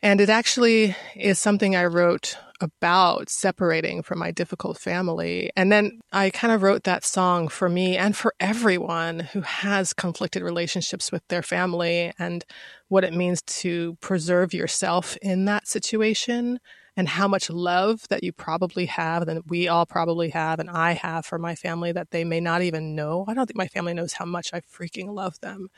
And 0.01 0.21
it 0.21 0.29
actually 0.29 0.95
is 1.15 1.39
something 1.39 1.75
I 1.75 1.85
wrote 1.85 2.37
about 2.61 3.29
separating 3.29 4.01
from 4.03 4.19
my 4.19 4.31
difficult 4.31 4.77
family. 4.77 5.49
And 5.55 5.71
then 5.71 6.01
I 6.11 6.29
kind 6.29 6.53
of 6.53 6.61
wrote 6.61 6.83
that 6.83 7.03
song 7.03 7.47
for 7.47 7.69
me 7.69 7.97
and 7.97 8.15
for 8.15 8.33
everyone 8.39 9.19
who 9.19 9.41
has 9.41 9.93
conflicted 9.93 10.43
relationships 10.43 11.11
with 11.11 11.27
their 11.27 11.41
family 11.41 12.11
and 12.19 12.43
what 12.87 13.03
it 13.03 13.13
means 13.13 13.41
to 13.43 13.97
preserve 14.01 14.53
yourself 14.53 15.17
in 15.21 15.45
that 15.45 15.67
situation 15.67 16.59
and 16.97 17.07
how 17.07 17.27
much 17.27 17.49
love 17.49 18.07
that 18.09 18.23
you 18.23 18.33
probably 18.33 18.85
have, 18.87 19.25
that 19.25 19.47
we 19.47 19.69
all 19.69 19.85
probably 19.85 20.29
have, 20.29 20.59
and 20.59 20.69
I 20.69 20.93
have 20.93 21.25
for 21.25 21.37
my 21.39 21.55
family 21.55 21.93
that 21.93 22.11
they 22.11 22.25
may 22.25 22.41
not 22.41 22.61
even 22.61 22.93
know. 22.93 23.23
I 23.27 23.33
don't 23.33 23.45
think 23.45 23.57
my 23.57 23.67
family 23.67 23.93
knows 23.93 24.13
how 24.13 24.25
much 24.25 24.49
I 24.53 24.59
freaking 24.59 25.13
love 25.13 25.39
them. 25.39 25.69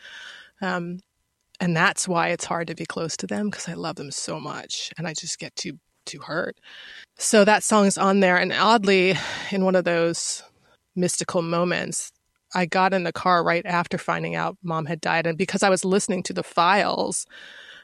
Um, 0.61 0.99
and 1.59 1.77
that's 1.77 2.07
why 2.07 2.29
it's 2.29 2.45
hard 2.45 2.67
to 2.67 2.75
be 2.75 2.87
close 2.87 3.15
to 3.17 3.27
them 3.27 3.51
because 3.51 3.69
I 3.69 3.73
love 3.73 3.97
them 3.97 4.09
so 4.09 4.39
much 4.39 4.91
and 4.97 5.07
I 5.07 5.13
just 5.13 5.37
get 5.37 5.55
too 5.55 5.77
too 6.11 6.19
hurt. 6.19 6.57
So 7.17 7.45
that 7.45 7.63
song 7.63 7.85
is 7.85 7.97
on 7.97 8.19
there 8.19 8.37
and 8.37 8.53
oddly 8.53 9.15
in 9.51 9.63
one 9.63 9.75
of 9.75 9.85
those 9.85 10.43
mystical 10.95 11.41
moments 11.41 12.11
I 12.53 12.65
got 12.65 12.93
in 12.93 13.03
the 13.03 13.13
car 13.13 13.43
right 13.43 13.65
after 13.65 13.97
finding 13.97 14.35
out 14.35 14.57
mom 14.61 14.85
had 14.85 14.99
died 14.99 15.25
and 15.25 15.37
because 15.37 15.63
I 15.63 15.69
was 15.69 15.85
listening 15.85 16.21
to 16.23 16.33
the 16.33 16.43
files 16.43 17.25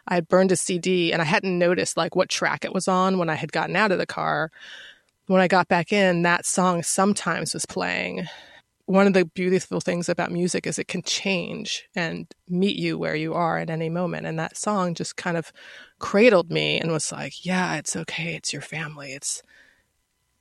I 0.07 0.15
had 0.15 0.27
burned 0.27 0.51
a 0.51 0.55
CD 0.55 1.11
and 1.11 1.21
I 1.21 1.25
hadn't 1.25 1.57
noticed 1.57 1.97
like 1.97 2.15
what 2.15 2.29
track 2.29 2.63
it 2.63 2.73
was 2.73 2.87
on 2.87 3.17
when 3.17 3.29
I 3.29 3.35
had 3.35 3.51
gotten 3.51 3.75
out 3.75 3.91
of 3.91 3.97
the 3.97 4.05
car. 4.05 4.51
When 5.27 5.41
I 5.41 5.47
got 5.47 5.67
back 5.67 5.91
in, 5.91 6.21
that 6.21 6.45
song 6.45 6.81
sometimes 6.83 7.53
was 7.53 7.65
playing. 7.65 8.27
One 8.85 9.05
of 9.05 9.13
the 9.13 9.25
beautiful 9.25 9.81
things 9.81 10.07
about 10.07 10.31
music 10.31 10.65
is 10.65 10.79
it 10.79 10.87
can 10.87 11.01
change 11.01 11.89
and 11.93 12.25
meet 12.47 12.77
you 12.77 12.97
where 12.97 13.15
you 13.15 13.33
are 13.33 13.57
at 13.57 13.69
any 13.69 13.89
moment. 13.89 14.25
And 14.25 14.39
that 14.39 14.55
song 14.55 14.93
just 14.93 15.17
kind 15.17 15.35
of 15.35 15.51
cradled 15.99 16.51
me 16.51 16.79
and 16.79 16.91
was 16.91 17.12
like, 17.12 17.45
yeah, 17.45 17.75
it's 17.75 17.95
okay. 17.95 18.36
It's 18.36 18.53
your 18.53 18.62
family. 18.62 19.13
It's, 19.13 19.41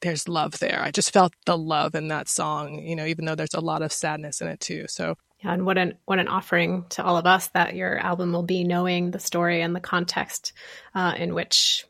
there's 0.01 0.29
love 0.29 0.59
there. 0.59 0.81
I 0.83 0.90
just 0.90 1.12
felt 1.12 1.33
the 1.47 1.57
love 1.57 1.95
in 1.95 2.09
that 2.09 2.29
song, 2.29 2.81
you 2.81 2.95
know, 2.95 3.07
even 3.07 3.25
though 3.25 3.35
there's 3.35 3.55
a 3.55 3.61
lot 3.61 3.83
of 3.83 3.92
sadness 3.92 4.40
in 4.40 4.49
it 4.49 4.61
too. 4.61 4.85
So 4.88 5.16
yeah, 5.40 5.53
and 5.53 5.66
what 5.66 5.79
an 5.79 5.95
what 6.07 6.19
an 6.19 6.29
offering 6.29 6.87
to 6.90 7.05
all 7.05 7.16
of 7.16 7.27
us 7.27 7.49
that 7.49 7.75
your 7.75 7.99
album 7.99 8.33
will 8.33 8.42
be, 8.42 8.64
knowing 8.64 9.11
the 9.11 9.19
story 9.19 9.61
and 9.61 9.77
the 9.77 9.81
context 9.81 10.53
uh, 10.95 11.14
in 11.16 11.35
which, 11.35 11.87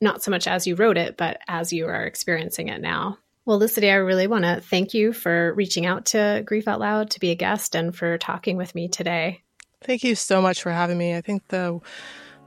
not 0.00 0.22
so 0.22 0.30
much 0.30 0.46
as 0.46 0.66
you 0.66 0.74
wrote 0.74 0.96
it, 0.96 1.16
but 1.16 1.38
as 1.46 1.72
you 1.72 1.86
are 1.86 2.04
experiencing 2.04 2.68
it 2.68 2.80
now. 2.80 3.18
Well, 3.44 3.60
Licity, 3.60 3.90
I 3.90 3.96
really 3.96 4.26
want 4.26 4.44
to 4.44 4.60
thank 4.60 4.94
you 4.94 5.12
for 5.12 5.54
reaching 5.54 5.86
out 5.86 6.06
to 6.06 6.42
Grief 6.44 6.68
Out 6.68 6.80
Loud 6.80 7.10
to 7.12 7.20
be 7.20 7.30
a 7.30 7.34
guest 7.34 7.74
and 7.74 7.96
for 7.96 8.18
talking 8.18 8.56
with 8.56 8.74
me 8.74 8.88
today. 8.88 9.42
Thank 9.80 10.04
you 10.04 10.14
so 10.14 10.42
much 10.42 10.60
for 10.60 10.70
having 10.70 10.98
me. 10.98 11.16
I 11.16 11.20
think 11.20 11.46
the 11.48 11.80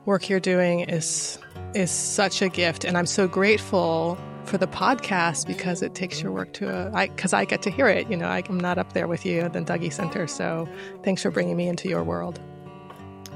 work 0.05 0.29
you're 0.29 0.39
doing 0.39 0.81
is 0.81 1.37
is 1.73 1.91
such 1.91 2.41
a 2.41 2.49
gift, 2.49 2.83
and 2.83 2.97
I'm 2.97 3.05
so 3.05 3.27
grateful 3.27 4.17
for 4.45 4.57
the 4.57 4.67
podcast 4.67 5.47
because 5.47 5.81
it 5.81 5.93
takes 5.95 6.21
your 6.21 6.31
work 6.31 6.51
to 6.53 6.69
a 6.69 7.07
because 7.07 7.33
I 7.33 7.45
get 7.45 7.61
to 7.63 7.71
hear 7.71 7.87
it. 7.87 8.09
You 8.09 8.17
know, 8.17 8.27
I, 8.27 8.43
am 8.49 8.59
not 8.59 8.77
up 8.77 8.93
there 8.93 9.07
with 9.07 9.25
you 9.25 9.41
at 9.41 9.53
the 9.53 9.61
Dougy 9.61 9.91
Center. 9.91 10.27
So 10.27 10.67
thanks 11.03 11.21
for 11.21 11.31
bringing 11.31 11.55
me 11.55 11.67
into 11.67 11.87
your 11.87 12.03
world. 12.03 12.39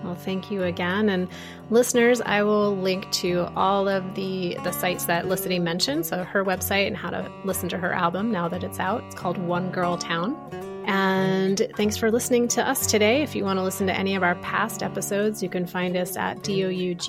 Well, 0.04 0.16
thank 0.16 0.52
you 0.52 0.64
again. 0.64 1.10
And 1.10 1.28
listeners, 1.70 2.22
I 2.22 2.44
will 2.44 2.76
link 2.76 3.10
to 3.14 3.52
all 3.56 3.88
of 3.88 4.16
the 4.16 4.58
the 4.64 4.72
sites 4.72 5.06
that 5.06 5.26
Licity 5.26 5.62
mentioned. 5.62 6.06
So 6.06 6.24
her 6.24 6.44
website 6.44 6.88
and 6.88 6.98
how 6.98 7.10
to 7.10 7.32
listen 7.44 7.70
to 7.70 7.78
her 7.78 7.94
album 7.94 8.32
now 8.32 8.48
that 8.50 8.64
it's 8.64 8.80
out. 8.80 9.04
It's 9.06 9.16
called 9.16 9.38
One 9.38 9.72
Girl 9.72 9.98
Town. 9.98 10.36
And 10.96 11.68
thanks 11.76 11.98
for 11.98 12.10
listening 12.10 12.48
to 12.50 12.66
us 12.66 12.88
today. 12.88 13.22
If 13.22 13.36
you 13.36 13.44
want 13.44 13.60
to 13.60 13.64
listen 13.64 13.86
to 13.88 13.94
any 13.94 14.16
of 14.16 14.24
our 14.24 14.36
past 14.36 14.82
episodes, 14.82 15.44
you 15.44 15.50
can 15.50 15.68
find 15.68 15.98
us 15.98 16.16
at 16.16 16.38
dougy.org 16.38 17.02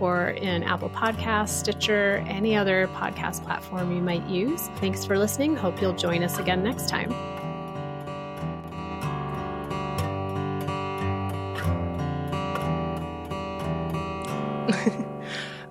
or 0.00 0.30
in 0.30 0.64
Apple 0.64 0.90
Podcasts, 0.90 1.50
Stitcher, 1.50 2.24
any 2.26 2.56
other 2.56 2.88
podcast 2.88 3.44
platform 3.44 3.94
you 3.94 4.02
might 4.02 4.26
use. 4.26 4.66
Thanks 4.80 5.04
for 5.04 5.16
listening. 5.16 5.54
Hope 5.54 5.80
you'll 5.80 5.94
join 5.94 6.24
us 6.24 6.38
again 6.38 6.64
next 6.64 6.88
time. 6.88 7.33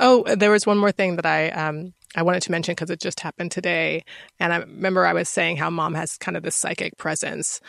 Oh, 0.03 0.35
there 0.35 0.51
was 0.51 0.67
one 0.67 0.77
more 0.77 0.91
thing 0.91 1.15
that 1.15 1.25
I 1.25 1.49
um, 1.49 1.93
I 2.15 2.21
wanted 2.21 2.43
to 2.43 2.51
mention 2.51 2.73
because 2.73 2.91
it 2.91 2.99
just 2.99 3.21
happened 3.21 3.51
today. 3.51 4.03
And 4.39 4.53
I 4.53 4.57
remember 4.57 5.05
I 5.05 5.13
was 5.13 5.29
saying 5.29 5.57
how 5.57 5.69
mom 5.69 5.95
has 5.95 6.17
kind 6.17 6.37
of 6.37 6.43
this 6.43 6.55
psychic 6.55 6.97
presence. 6.97 7.59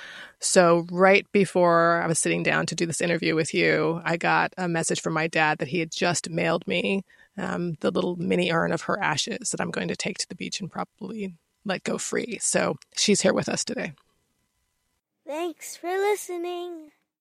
So, 0.41 0.87
right 0.91 1.27
before 1.33 2.03
I 2.03 2.07
was 2.07 2.19
sitting 2.19 2.43
down 2.43 2.67
to 2.67 2.75
do 2.75 2.85
this 2.85 3.01
interview 3.01 3.35
with 3.35 3.55
you, 3.55 4.03
I 4.05 4.19
got 4.19 4.53
a 4.59 4.69
message 4.69 5.01
from 5.01 5.15
my 5.15 5.29
dad 5.29 5.59
that 5.59 5.69
he 5.69 5.79
had 5.79 5.91
just 5.91 6.29
mailed 6.29 6.67
me 6.67 7.05
um, 7.39 7.77
the 7.81 7.91
little 7.91 8.17
mini 8.17 8.53
urn 8.53 8.73
of 8.73 8.83
her 8.83 9.01
ashes 9.03 9.51
that 9.51 9.61
I'm 9.61 9.71
going 9.71 9.89
to 9.89 9.97
take 9.97 10.19
to 10.19 10.29
the 10.29 10.35
beach 10.35 10.61
and 10.61 10.71
probably 10.71 11.35
let 11.65 11.85
go 11.85 11.97
free. 11.97 12.39
So, 12.43 12.77
she's 12.97 13.23
here 13.23 13.33
with 13.33 13.49
us 13.49 13.65
today. 13.65 13.93
Thanks 15.27 15.77
for 15.77 15.89
listening. 15.89 16.91